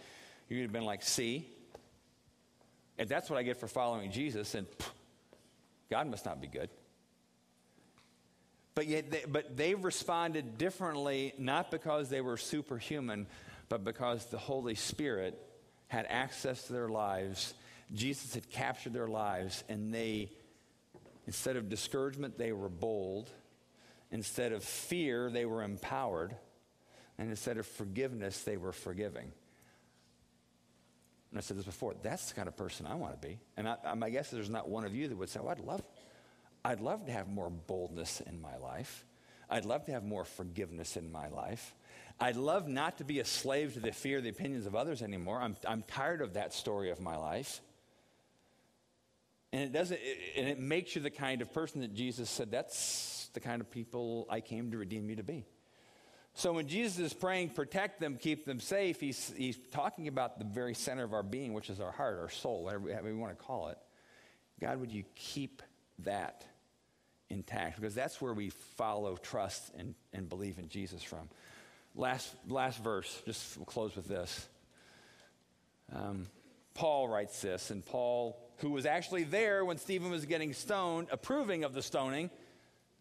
you 0.49 0.57
would 0.57 0.63
have 0.63 0.73
been 0.73 0.83
like, 0.83 1.01
see? 1.01 1.47
And 2.97 3.09
that's 3.09 3.29
what 3.29 3.39
I 3.39 3.43
get 3.43 3.57
for 3.57 3.67
following 3.67 4.11
Jesus. 4.11 4.55
And 4.55 4.67
pff, 4.69 4.89
God 5.89 6.07
must 6.07 6.25
not 6.25 6.41
be 6.41 6.47
good. 6.47 6.69
But 8.75 8.87
yet, 8.87 9.11
they, 9.11 9.23
but 9.27 9.55
they 9.55 9.75
responded 9.75 10.57
differently, 10.57 11.33
not 11.37 11.69
because 11.69 12.09
they 12.09 12.21
were 12.21 12.37
superhuman, 12.37 13.27
but 13.69 13.83
because 13.83 14.25
the 14.25 14.37
Holy 14.37 14.75
Spirit 14.75 15.39
had 15.87 16.07
access 16.09 16.63
to 16.67 16.73
their 16.73 16.89
lives. 16.89 17.53
Jesus 17.93 18.33
had 18.33 18.49
captured 18.49 18.93
their 18.93 19.07
lives, 19.07 19.63
and 19.69 19.93
they, 19.93 20.31
instead 21.27 21.55
of 21.55 21.69
discouragement, 21.69 22.37
they 22.37 22.51
were 22.51 22.69
bold. 22.69 23.29
Instead 24.11 24.51
of 24.51 24.63
fear, 24.63 25.29
they 25.29 25.45
were 25.45 25.61
empowered. 25.61 26.35
And 27.19 27.29
instead 27.29 27.57
of 27.57 27.67
forgiveness, 27.67 28.41
they 28.41 28.57
were 28.57 28.71
forgiving. 28.71 29.31
And 31.33 31.39
I 31.39 31.41
said 31.41 31.57
this 31.57 31.65
before, 31.65 31.95
that's 32.03 32.29
the 32.29 32.35
kind 32.35 32.47
of 32.47 32.55
person 32.55 32.85
I 32.85 32.93
want 32.93 33.19
to 33.19 33.27
be. 33.27 33.39
And 33.57 33.67
I, 33.67 33.95
my 33.95 34.11
guess 34.11 34.27
is 34.27 34.33
there's 34.33 34.51
not 34.51 34.69
one 34.69 34.85
of 34.85 34.93
you 34.93 35.07
that 35.07 35.17
would 35.17 35.29
say, 35.29 35.39
oh, 35.41 35.47
I'd 35.47 35.59
love, 35.59 35.81
I'd 36.63 36.79
love 36.79 37.07
to 37.07 37.11
have 37.11 37.27
more 37.27 37.49
boldness 37.49 38.21
in 38.21 38.39
my 38.39 38.55
life. 38.57 39.03
I'd 39.49 39.65
love 39.65 39.83
to 39.85 39.93
have 39.93 40.03
more 40.03 40.25
forgiveness 40.25 40.95
in 40.95 41.11
my 41.11 41.29
life. 41.29 41.73
I'd 42.19 42.35
love 42.35 42.67
not 42.67 42.99
to 42.99 43.03
be 43.03 43.19
a 43.19 43.25
slave 43.25 43.73
to 43.73 43.79
the 43.79 43.91
fear, 43.91 44.21
the 44.21 44.29
opinions 44.29 44.67
of 44.67 44.75
others 44.75 45.01
anymore. 45.01 45.41
I'm, 45.41 45.55
I'm 45.67 45.81
tired 45.81 46.21
of 46.21 46.33
that 46.35 46.53
story 46.53 46.91
of 46.91 47.01
my 47.01 47.17
life. 47.17 47.61
And 49.51 49.63
it 49.63 49.71
doesn't, 49.73 49.99
it, 49.99 50.17
and 50.37 50.47
it 50.47 50.59
makes 50.59 50.95
you 50.95 51.01
the 51.01 51.09
kind 51.09 51.41
of 51.41 51.51
person 51.51 51.81
that 51.81 51.95
Jesus 51.95 52.29
said, 52.29 52.51
that's 52.51 53.31
the 53.33 53.39
kind 53.39 53.59
of 53.59 53.71
people 53.71 54.27
I 54.29 54.39
came 54.39 54.69
to 54.69 54.77
redeem 54.77 55.09
you 55.09 55.15
to 55.15 55.23
be. 55.23 55.45
So 56.35 56.53
when 56.53 56.67
Jesus 56.67 56.97
is 56.99 57.13
praying, 57.13 57.49
protect 57.49 57.99
them, 57.99 58.17
keep 58.17 58.45
them 58.45 58.59
safe, 58.59 58.99
he's, 58.99 59.31
he's 59.37 59.57
talking 59.71 60.07
about 60.07 60.39
the 60.39 60.45
very 60.45 60.73
center 60.73 61.03
of 61.03 61.13
our 61.13 61.21
being, 61.21 61.53
which 61.53 61.69
is 61.69 61.79
our 61.79 61.91
heart, 61.91 62.19
our 62.19 62.29
soul, 62.29 62.63
whatever 62.63 63.03
we 63.03 63.13
want 63.13 63.37
to 63.37 63.43
call 63.43 63.67
it. 63.67 63.77
God, 64.59 64.79
would 64.79 64.91
you 64.91 65.03
keep 65.15 65.61
that 65.99 66.43
intact? 67.29 67.79
Because 67.79 67.93
that's 67.93 68.19
where 68.19 68.33
we 68.33 68.49
follow, 68.49 69.15
trust, 69.15 69.71
and, 69.77 69.93
and 70.11 70.27
believe 70.27 70.57
in 70.57 70.69
Jesus 70.69 71.03
from. 71.03 71.29
Last, 71.95 72.33
last 72.47 72.83
verse, 72.83 73.21
just 73.25 73.55
we'll 73.55 73.65
close 73.65 73.95
with 73.95 74.07
this. 74.07 74.47
Um, 75.93 76.25
Paul 76.73 77.07
writes 77.07 77.39
this, 77.43 77.69
and 77.69 77.85
Paul, 77.85 78.39
who 78.57 78.71
was 78.71 78.87
actually 78.87 79.23
there 79.23 79.63
when 79.63 79.77
Stephen 79.77 80.09
was 80.09 80.25
getting 80.25 80.53
stoned, 80.53 81.09
approving 81.11 81.63
of 81.63 81.75
the 81.75 81.83
stoning, 81.83 82.31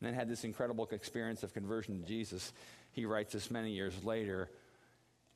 and 0.00 0.06
then 0.06 0.12
had 0.12 0.28
this 0.28 0.44
incredible 0.44 0.86
experience 0.90 1.42
of 1.42 1.54
conversion 1.54 2.02
to 2.02 2.06
Jesus 2.06 2.52
he 2.92 3.04
writes 3.04 3.32
this 3.32 3.50
many 3.50 3.72
years 3.72 3.92
later. 4.04 4.48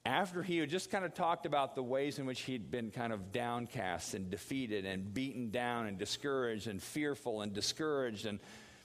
After 0.04 0.42
he 0.42 0.58
had 0.58 0.70
just 0.70 0.90
kind 0.90 1.04
of 1.04 1.14
talked 1.14 1.46
about 1.46 1.74
the 1.74 1.82
ways 1.82 2.18
in 2.18 2.26
which 2.26 2.42
he'd 2.42 2.70
been 2.70 2.90
kind 2.92 3.12
of 3.12 3.32
downcast 3.32 4.14
and 4.14 4.30
defeated 4.30 4.84
and 4.84 5.12
beaten 5.12 5.50
down 5.50 5.86
and 5.86 5.98
discouraged 5.98 6.68
and 6.68 6.80
fearful 6.80 7.42
and 7.42 7.52
discouraged 7.52 8.24
and 8.24 8.38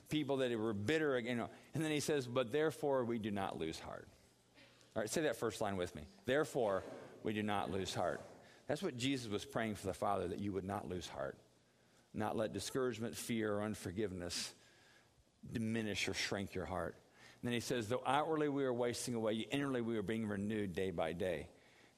people 0.10 0.38
that 0.38 0.57
were 0.57 0.73
bitter, 0.73 1.19
you 1.19 1.36
know. 1.36 1.49
And 1.75 1.84
then 1.84 1.91
he 1.91 1.99
says, 1.99 2.25
But 2.25 2.51
therefore 2.51 3.05
we 3.05 3.19
do 3.19 3.29
not 3.29 3.60
lose 3.60 3.79
heart. 3.79 4.07
All 4.95 5.01
right, 5.01 5.10
say 5.10 5.21
that 5.21 5.36
first 5.36 5.62
line 5.62 5.77
with 5.77 5.95
me. 5.95 6.03
Therefore 6.25 6.84
we 7.23 7.34
do 7.34 7.43
not 7.43 7.69
lose 7.69 7.93
heart. 7.93 8.21
That's 8.67 8.81
what 8.81 8.97
Jesus 8.97 9.29
was 9.29 9.45
praying 9.45 9.75
for 9.75 9.88
the 9.88 9.93
Father, 9.93 10.27
that 10.27 10.39
you 10.39 10.53
would 10.53 10.63
not 10.63 10.89
lose 10.89 11.07
heart, 11.07 11.38
not 12.13 12.36
let 12.36 12.51
discouragement, 12.51 13.15
fear, 13.15 13.57
or 13.57 13.63
unforgiveness 13.63 14.53
diminish 15.51 16.07
or 16.07 16.13
shrink 16.13 16.53
your 16.53 16.65
heart. 16.65 16.95
Then 17.43 17.54
he 17.54 17.60
says, 17.60 17.88
though 17.88 18.04
outwardly 18.06 18.49
we 18.49 18.63
are 18.65 18.73
wasting 18.73 19.15
away, 19.15 19.34
inwardly 19.34 19.82
we 19.82 19.97
are 19.97 20.04
being 20.04 20.27
renewed 20.27 20.73
day 20.73 20.91
by 20.91 21.13
day. 21.13 21.47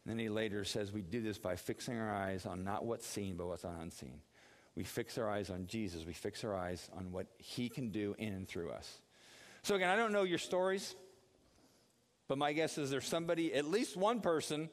And 0.06 0.12
then 0.12 0.20
he 0.20 0.30
later 0.30 0.64
says, 0.64 0.92
we 0.92 1.02
do 1.02 1.22
this 1.22 1.38
by 1.38 1.56
fixing 1.56 1.98
our 1.98 2.14
eyes 2.14 2.46
on 2.46 2.64
not 2.64 2.86
what's 2.86 3.06
seen, 3.06 3.36
but 3.36 3.48
what's 3.48 3.64
unseen. 3.64 4.22
We 4.76 4.84
fix 4.84 5.18
our 5.18 5.30
eyes 5.30 5.50
on 5.50 5.68
Jesus. 5.68 6.06
We 6.06 6.14
fix 6.14 6.44
our 6.44 6.56
eyes 6.56 6.90
on 6.98 7.12
what 7.12 7.28
he 7.38 7.70
can 7.70 7.90
do 7.90 8.16
in 8.18 8.34
and 8.34 8.48
through 8.48 8.72
us. 8.72 9.00
So 9.64 9.76
again, 9.76 9.90
I 9.90 9.96
don't 9.96 10.12
know 10.12 10.24
your 10.24 10.40
stories, 10.40 10.96
but 12.28 12.38
my 12.38 12.54
guess 12.54 12.78
is 12.78 12.90
there's 12.90 13.08
somebody, 13.08 13.54
at 13.54 13.66
least 13.66 13.96
one 13.96 14.20
person 14.20 14.70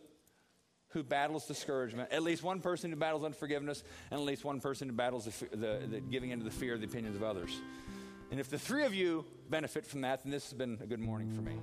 who 0.88 1.02
battles 1.02 1.46
discouragement, 1.46 2.10
at 2.10 2.22
least 2.22 2.42
one 2.42 2.60
person 2.60 2.90
who 2.90 2.96
battles 2.96 3.22
unforgiveness, 3.22 3.84
and 4.10 4.20
at 4.20 4.26
least 4.26 4.44
one 4.44 4.60
person 4.60 4.88
who 4.88 4.94
battles 4.94 5.26
the, 5.26 5.56
the, 5.56 5.86
the 5.86 6.00
giving 6.00 6.30
into 6.30 6.44
the 6.44 6.50
fear 6.50 6.74
of 6.74 6.80
the 6.80 6.86
opinions 6.86 7.14
of 7.14 7.22
others. 7.22 7.60
And 8.30 8.38
if 8.38 8.48
the 8.48 8.58
three 8.58 8.84
of 8.84 8.94
you 8.94 9.24
benefit 9.48 9.84
from 9.84 10.02
that, 10.02 10.22
then 10.22 10.30
this 10.30 10.44
has 10.44 10.52
been 10.52 10.78
a 10.80 10.86
good 10.86 11.00
morning 11.00 11.32
for 11.32 11.40
me. 11.40 11.54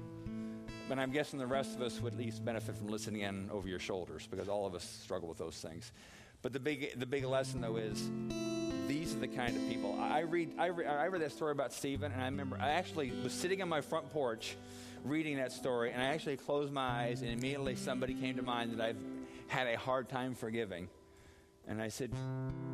But 0.89 0.99
I'm 0.99 1.11
guessing 1.11 1.39
the 1.39 1.47
rest 1.47 1.75
of 1.75 1.81
us 1.81 2.01
would 2.01 2.13
at 2.13 2.19
least 2.19 2.43
benefit 2.43 2.75
from 2.77 2.87
listening 2.87 3.21
in 3.21 3.49
over 3.51 3.67
your 3.67 3.79
shoulders 3.79 4.27
because 4.29 4.47
all 4.47 4.65
of 4.65 4.75
us 4.75 4.83
struggle 5.03 5.27
with 5.29 5.37
those 5.37 5.55
things. 5.55 5.91
But 6.41 6.53
the 6.53 6.59
big, 6.59 6.97
the 6.99 7.05
big 7.05 7.25
lesson, 7.25 7.61
though, 7.61 7.77
is 7.77 8.09
these 8.87 9.13
are 9.15 9.19
the 9.19 9.27
kind 9.27 9.55
of 9.55 9.67
people. 9.67 9.97
I 9.99 10.19
read, 10.19 10.51
I, 10.57 10.67
read, 10.69 10.87
I 10.87 11.07
read 11.07 11.21
that 11.21 11.31
story 11.31 11.51
about 11.51 11.73
Stephen, 11.73 12.11
and 12.11 12.21
I 12.21 12.25
remember 12.25 12.57
I 12.59 12.71
actually 12.71 13.11
was 13.23 13.33
sitting 13.33 13.61
on 13.61 13.69
my 13.69 13.81
front 13.81 14.11
porch 14.11 14.55
reading 15.03 15.37
that 15.37 15.51
story, 15.51 15.91
and 15.91 16.01
I 16.01 16.05
actually 16.05 16.37
closed 16.37 16.71
my 16.71 16.81
eyes, 16.81 17.21
and 17.21 17.31
immediately 17.31 17.75
somebody 17.75 18.13
came 18.13 18.35
to 18.35 18.43
mind 18.43 18.77
that 18.77 18.81
I've 18.81 18.97
had 19.47 19.67
a 19.67 19.77
hard 19.77 20.09
time 20.09 20.35
forgiving. 20.35 20.89
And 21.67 21.81
I 21.81 21.89
said, 21.89 22.11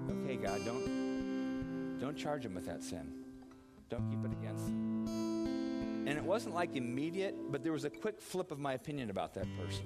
okay, 0.10 0.36
God, 0.36 0.64
don't, 0.66 2.00
don't 2.00 2.18
charge 2.18 2.46
him 2.46 2.54
with 2.54 2.68
that 2.68 2.84
sin. 2.84 3.23
Don't 3.94 4.10
keep 4.10 4.26
it 4.26 4.32
against 4.32 4.66
them. 4.66 6.04
And 6.08 6.18
it 6.18 6.24
wasn't 6.24 6.56
like 6.56 6.76
immediate, 6.76 7.36
but 7.52 7.62
there 7.62 7.72
was 7.74 7.86
a 7.86 7.92
quick 7.92 8.20
flip 8.20 8.50
of 8.50 8.58
my 8.58 8.74
opinion 8.74 9.12
about 9.12 9.36
that 9.36 9.46
person. 9.56 9.84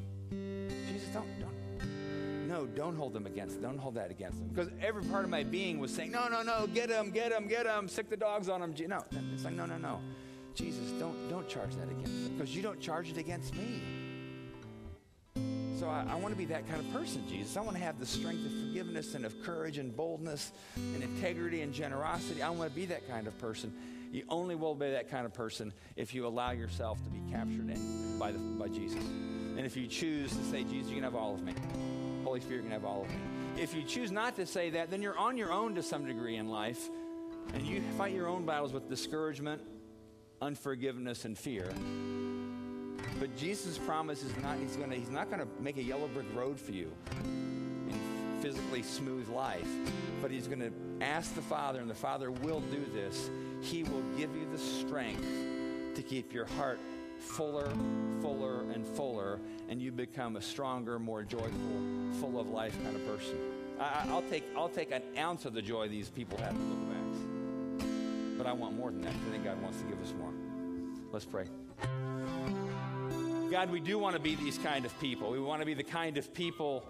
Jesus, 0.87 1.09
don't, 1.09 1.27
don't, 1.41 2.47
no, 2.47 2.65
don't 2.67 2.95
hold 2.95 3.11
them 3.11 3.25
against, 3.25 3.61
don't 3.61 3.77
hold 3.77 3.95
that 3.95 4.09
against 4.09 4.39
them. 4.39 4.47
Because 4.47 4.69
every 4.81 5.03
part 5.03 5.25
of 5.25 5.29
my 5.29 5.43
being 5.43 5.77
was 5.77 5.93
saying, 5.93 6.11
no, 6.11 6.29
no, 6.29 6.41
no, 6.41 6.67
get 6.67 6.89
him, 6.89 7.11
get 7.11 7.33
him, 7.33 7.49
get 7.49 7.65
him, 7.65 7.89
sic 7.89 8.09
the 8.09 8.15
dogs 8.15 8.47
on 8.47 8.61
him. 8.61 8.73
No, 8.87 9.03
it's 9.33 9.43
like, 9.43 9.53
no, 9.53 9.65
no, 9.65 9.77
no. 9.77 9.99
Jesus, 10.55 10.89
don't, 10.91 11.29
don't 11.29 11.49
charge 11.49 11.75
that 11.75 11.89
against 11.91 12.23
them 12.23 12.37
because 12.37 12.55
you 12.55 12.61
don't 12.61 12.79
charge 12.79 13.09
it 13.09 13.17
against 13.17 13.53
me. 13.55 13.81
So 15.79 15.87
I, 15.87 16.05
I 16.09 16.15
want 16.15 16.33
to 16.33 16.37
be 16.37 16.45
that 16.45 16.67
kind 16.67 16.79
of 16.79 16.91
person, 16.91 17.23
Jesus. 17.29 17.55
I 17.55 17.61
want 17.61 17.77
to 17.77 17.83
have 17.83 17.99
the 17.99 18.05
strength 18.05 18.43
of 18.43 18.51
forgiveness 18.51 19.13
and 19.13 19.25
of 19.25 19.43
courage 19.43 19.77
and 19.77 19.95
boldness 19.95 20.51
and 20.75 21.03
integrity 21.03 21.61
and 21.61 21.71
generosity. 21.71 22.41
I 22.41 22.49
want 22.49 22.71
to 22.71 22.75
be 22.75 22.87
that 22.87 23.07
kind 23.07 23.27
of 23.27 23.37
person. 23.37 23.71
You 24.17 24.23
only 24.29 24.55
will 24.55 24.73
be 24.73 24.89
that 24.89 25.11
kind 25.11 25.27
of 25.27 25.33
person 25.35 25.71
if 25.95 26.15
you 26.15 26.25
allow 26.25 26.49
yourself 26.49 26.97
to 27.03 27.09
be 27.11 27.19
captured 27.31 27.69
in 27.69 28.17
by, 28.17 28.31
the, 28.31 28.39
by 28.39 28.67
Jesus. 28.67 28.97
And 28.97 29.59
if 29.59 29.77
you 29.77 29.85
choose 29.85 30.35
to 30.35 30.43
say, 30.45 30.63
Jesus, 30.63 30.89
you 30.89 30.95
can 30.95 31.03
have 31.03 31.13
all 31.13 31.35
of 31.35 31.43
me. 31.43 31.53
Holy 32.23 32.39
Spirit 32.39 32.63
can 32.63 32.71
have 32.71 32.83
all 32.83 33.03
of 33.03 33.09
me. 33.09 33.61
If 33.61 33.75
you 33.75 33.83
choose 33.83 34.11
not 34.11 34.35
to 34.37 34.47
say 34.47 34.71
that, 34.71 34.89
then 34.89 35.03
you're 35.03 35.19
on 35.19 35.37
your 35.37 35.51
own 35.51 35.75
to 35.75 35.83
some 35.83 36.03
degree 36.03 36.37
in 36.37 36.49
life, 36.49 36.89
and 37.53 37.61
you 37.61 37.83
fight 37.95 38.11
your 38.11 38.27
own 38.27 38.43
battles 38.43 38.73
with 38.73 38.89
discouragement, 38.89 39.61
unforgiveness, 40.41 41.25
and 41.25 41.37
fear. 41.37 41.71
But 43.19 43.37
Jesus' 43.37 43.77
promise 43.77 44.23
is 44.23 44.35
not 44.37 44.57
he's 44.57 44.77
gonna 44.77 44.95
he's 44.95 45.11
not 45.11 45.29
gonna 45.29 45.47
make 45.59 45.77
a 45.77 45.83
yellow 45.83 46.07
brick 46.07 46.25
road 46.33 46.59
for 46.59 46.71
you 46.71 46.91
physically 48.47 48.81
smooth 48.81 49.27
life, 49.27 49.67
but 50.21 50.31
he's 50.31 50.47
gonna 50.47 50.71
ask 51.01 51.35
the 51.35 51.41
Father, 51.41 51.81
and 51.81 51.89
the 51.89 51.95
Father 51.95 52.31
will 52.31 52.61
do 52.61 52.85
this 52.93 53.29
he 53.61 53.83
will 53.83 54.03
give 54.17 54.33
you 54.35 54.47
the 54.51 54.57
strength 54.57 55.27
to 55.95 56.01
keep 56.01 56.33
your 56.33 56.45
heart 56.45 56.79
fuller, 57.19 57.69
fuller, 58.21 58.61
and 58.71 58.85
fuller, 58.85 59.39
and 59.67 59.81
you 59.81 59.91
become 59.91 60.35
a 60.35 60.41
stronger, 60.41 60.99
more 60.99 61.23
joyful, 61.23 61.51
full 62.21 62.39
of 62.39 62.49
life 62.49 62.77
kind 62.83 62.95
of 62.95 63.05
person. 63.05 63.37
I, 63.79 64.05
will 64.13 64.21
take, 64.23 64.43
I'll 64.55 64.69
take 64.69 64.91
an 64.91 65.01
ounce 65.17 65.45
of 65.45 65.53
the 65.53 65.61
joy 65.61 65.89
these 65.89 66.09
people 66.09 66.37
have 66.37 66.51
in 66.51 66.69
Book 66.69 66.77
of 66.89 67.81
Acts. 67.81 68.37
But 68.37 68.47
I 68.47 68.53
want 68.53 68.75
more 68.75 68.91
than 68.91 69.01
that. 69.01 69.13
I 69.13 69.31
think 69.31 69.43
God 69.43 69.61
wants 69.61 69.79
to 69.79 69.85
give 69.85 70.01
us 70.01 70.13
more. 70.17 70.31
Let's 71.11 71.25
pray. 71.25 71.45
God, 73.51 73.71
we 73.71 73.79
do 73.79 73.97
want 73.97 74.15
to 74.15 74.21
be 74.21 74.35
these 74.35 74.57
kind 74.57 74.85
of 74.85 74.97
people. 74.99 75.31
We 75.31 75.39
want 75.39 75.61
to 75.61 75.65
be 75.65 75.73
the 75.73 75.83
kind 75.83 76.17
of 76.17 76.33
people 76.33 76.83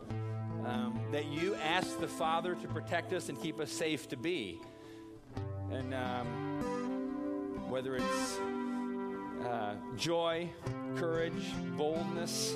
um, 0.67 0.99
that 1.11 1.25
you 1.25 1.55
ask 1.55 1.99
the 1.99 2.07
Father 2.07 2.53
to 2.55 2.67
protect 2.67 3.13
us 3.13 3.29
and 3.29 3.41
keep 3.41 3.59
us 3.59 3.71
safe 3.71 4.09
to 4.09 4.17
be. 4.17 4.59
And 5.71 5.93
um, 5.93 7.69
whether 7.69 7.95
it's 7.95 8.39
uh, 9.45 9.75
joy, 9.95 10.49
courage, 10.97 11.53
boldness, 11.77 12.53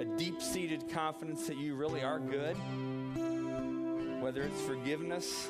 a 0.00 0.04
deep 0.16 0.42
seated 0.42 0.90
confidence 0.90 1.46
that 1.46 1.56
you 1.56 1.74
really 1.74 2.02
are 2.02 2.18
good, 2.18 2.54
whether 4.20 4.42
it's 4.42 4.60
forgiveness, 4.62 5.48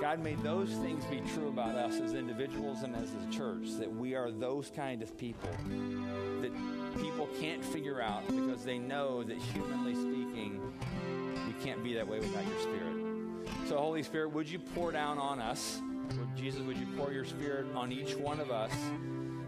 God, 0.00 0.20
may 0.20 0.34
those 0.36 0.70
things 0.70 1.04
be 1.04 1.20
true 1.34 1.48
about 1.48 1.74
us 1.74 2.00
as 2.00 2.14
individuals 2.14 2.82
and 2.82 2.96
as 2.96 3.10
a 3.12 3.36
church, 3.36 3.74
that 3.78 3.94
we 3.94 4.14
are 4.14 4.30
those 4.30 4.72
kind 4.74 5.02
of 5.02 5.16
people 5.18 5.50
that 6.40 6.50
people 7.02 7.28
can't 7.38 7.62
figure 7.62 8.00
out 8.00 8.26
because 8.26 8.64
they 8.64 8.78
know 8.78 9.22
that 9.22 9.36
humanly 9.36 9.94
speaking, 9.94 10.58
we 11.46 11.52
can't 11.62 11.84
be 11.84 11.92
that 11.94 12.08
way 12.08 12.18
without 12.18 12.46
your 12.46 12.60
spirit. 12.60 12.96
So, 13.68 13.76
Holy 13.76 14.02
Spirit, 14.02 14.32
would 14.32 14.48
you 14.48 14.58
pour 14.58 14.90
down 14.90 15.18
on 15.18 15.38
us? 15.38 15.82
Jesus, 16.34 16.60
would 16.62 16.78
you 16.78 16.86
pour 16.96 17.12
your 17.12 17.26
spirit 17.26 17.66
on 17.74 17.92
each 17.92 18.16
one 18.16 18.40
of 18.40 18.50
us? 18.50 18.72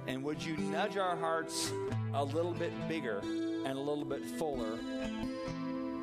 And 0.07 0.23
would 0.23 0.43
you 0.43 0.57
nudge 0.59 0.99
our 0.99 1.17
hearts 1.17 1.73
a 2.13 2.23
little 2.23 2.53
bit 2.53 2.73
bigger 2.89 3.21
and 3.21 3.79
a 3.79 3.81
little 3.81 4.05
bit 4.05 4.23
fuller 4.23 4.79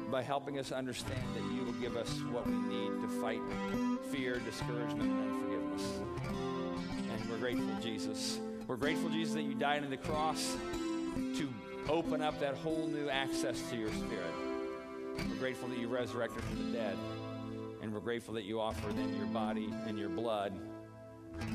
by 0.10 0.24
helping 0.24 0.58
us 0.58 0.72
understand 0.72 1.22
that 1.36 1.44
you 1.54 1.64
will 1.64 1.74
give 1.74 1.96
us 1.96 2.10
what 2.32 2.48
we 2.48 2.54
need 2.54 3.02
to 3.02 3.08
fight 3.22 3.42
fear, 4.12 4.40
discouragement, 4.40 5.12
and 5.12 5.32
unforgiveness. 5.32 6.00
And 7.12 7.30
we're 7.30 7.38
grateful, 7.38 7.70
Jesus. 7.82 8.40
We're 8.68 8.76
grateful, 8.76 9.10
Jesus, 9.10 9.34
that 9.34 9.44
you 9.44 9.54
died 9.54 9.84
on 9.84 9.90
the 9.90 9.98
cross 9.98 10.58
to 11.36 11.50
open 11.88 12.22
up 12.22 12.40
that 12.40 12.56
whole 12.56 12.88
new 12.88 13.10
access 13.10 13.70
to 13.70 13.76
your 13.76 13.90
spirit. 13.90 14.34
We're 15.30 15.36
grateful 15.36 15.70
that 15.70 15.78
you 15.78 15.88
resurrected 15.88 16.44
from 16.44 16.72
the 16.72 16.78
dead. 16.78 16.98
And 17.82 17.94
we're 17.94 18.00
grateful 18.00 18.34
that 18.36 18.44
you 18.44 18.60
offer 18.60 18.92
then 18.94 19.16
your 19.18 19.28
body 19.28 19.70
and 19.88 19.98
your 19.98 20.10
blood 20.10 20.54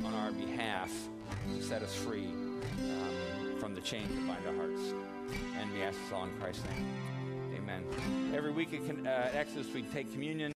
on 0.05 0.14
our 0.14 0.33
behalf 0.33 0.90
to 1.55 1.62
set 1.62 1.83
us 1.83 1.95
free 1.95 2.27
um, 2.27 3.57
from 3.59 3.75
the 3.75 3.81
chains 3.81 4.09
that 4.09 4.27
bind 4.27 4.47
our 4.47 4.55
hearts. 4.55 4.95
And 5.61 5.73
we 5.73 5.83
ask 5.83 5.99
this 5.99 6.12
all 6.12 6.25
in 6.25 6.31
Christ's 6.40 6.64
name. 6.64 6.87
Amen. 7.57 7.85
Every 8.35 8.53
week 8.53 8.75
at 8.75 9.07
uh, 9.07 9.38
Exodus, 9.38 9.73
we 9.73 9.83
take 9.83 10.12
communion. 10.12 10.53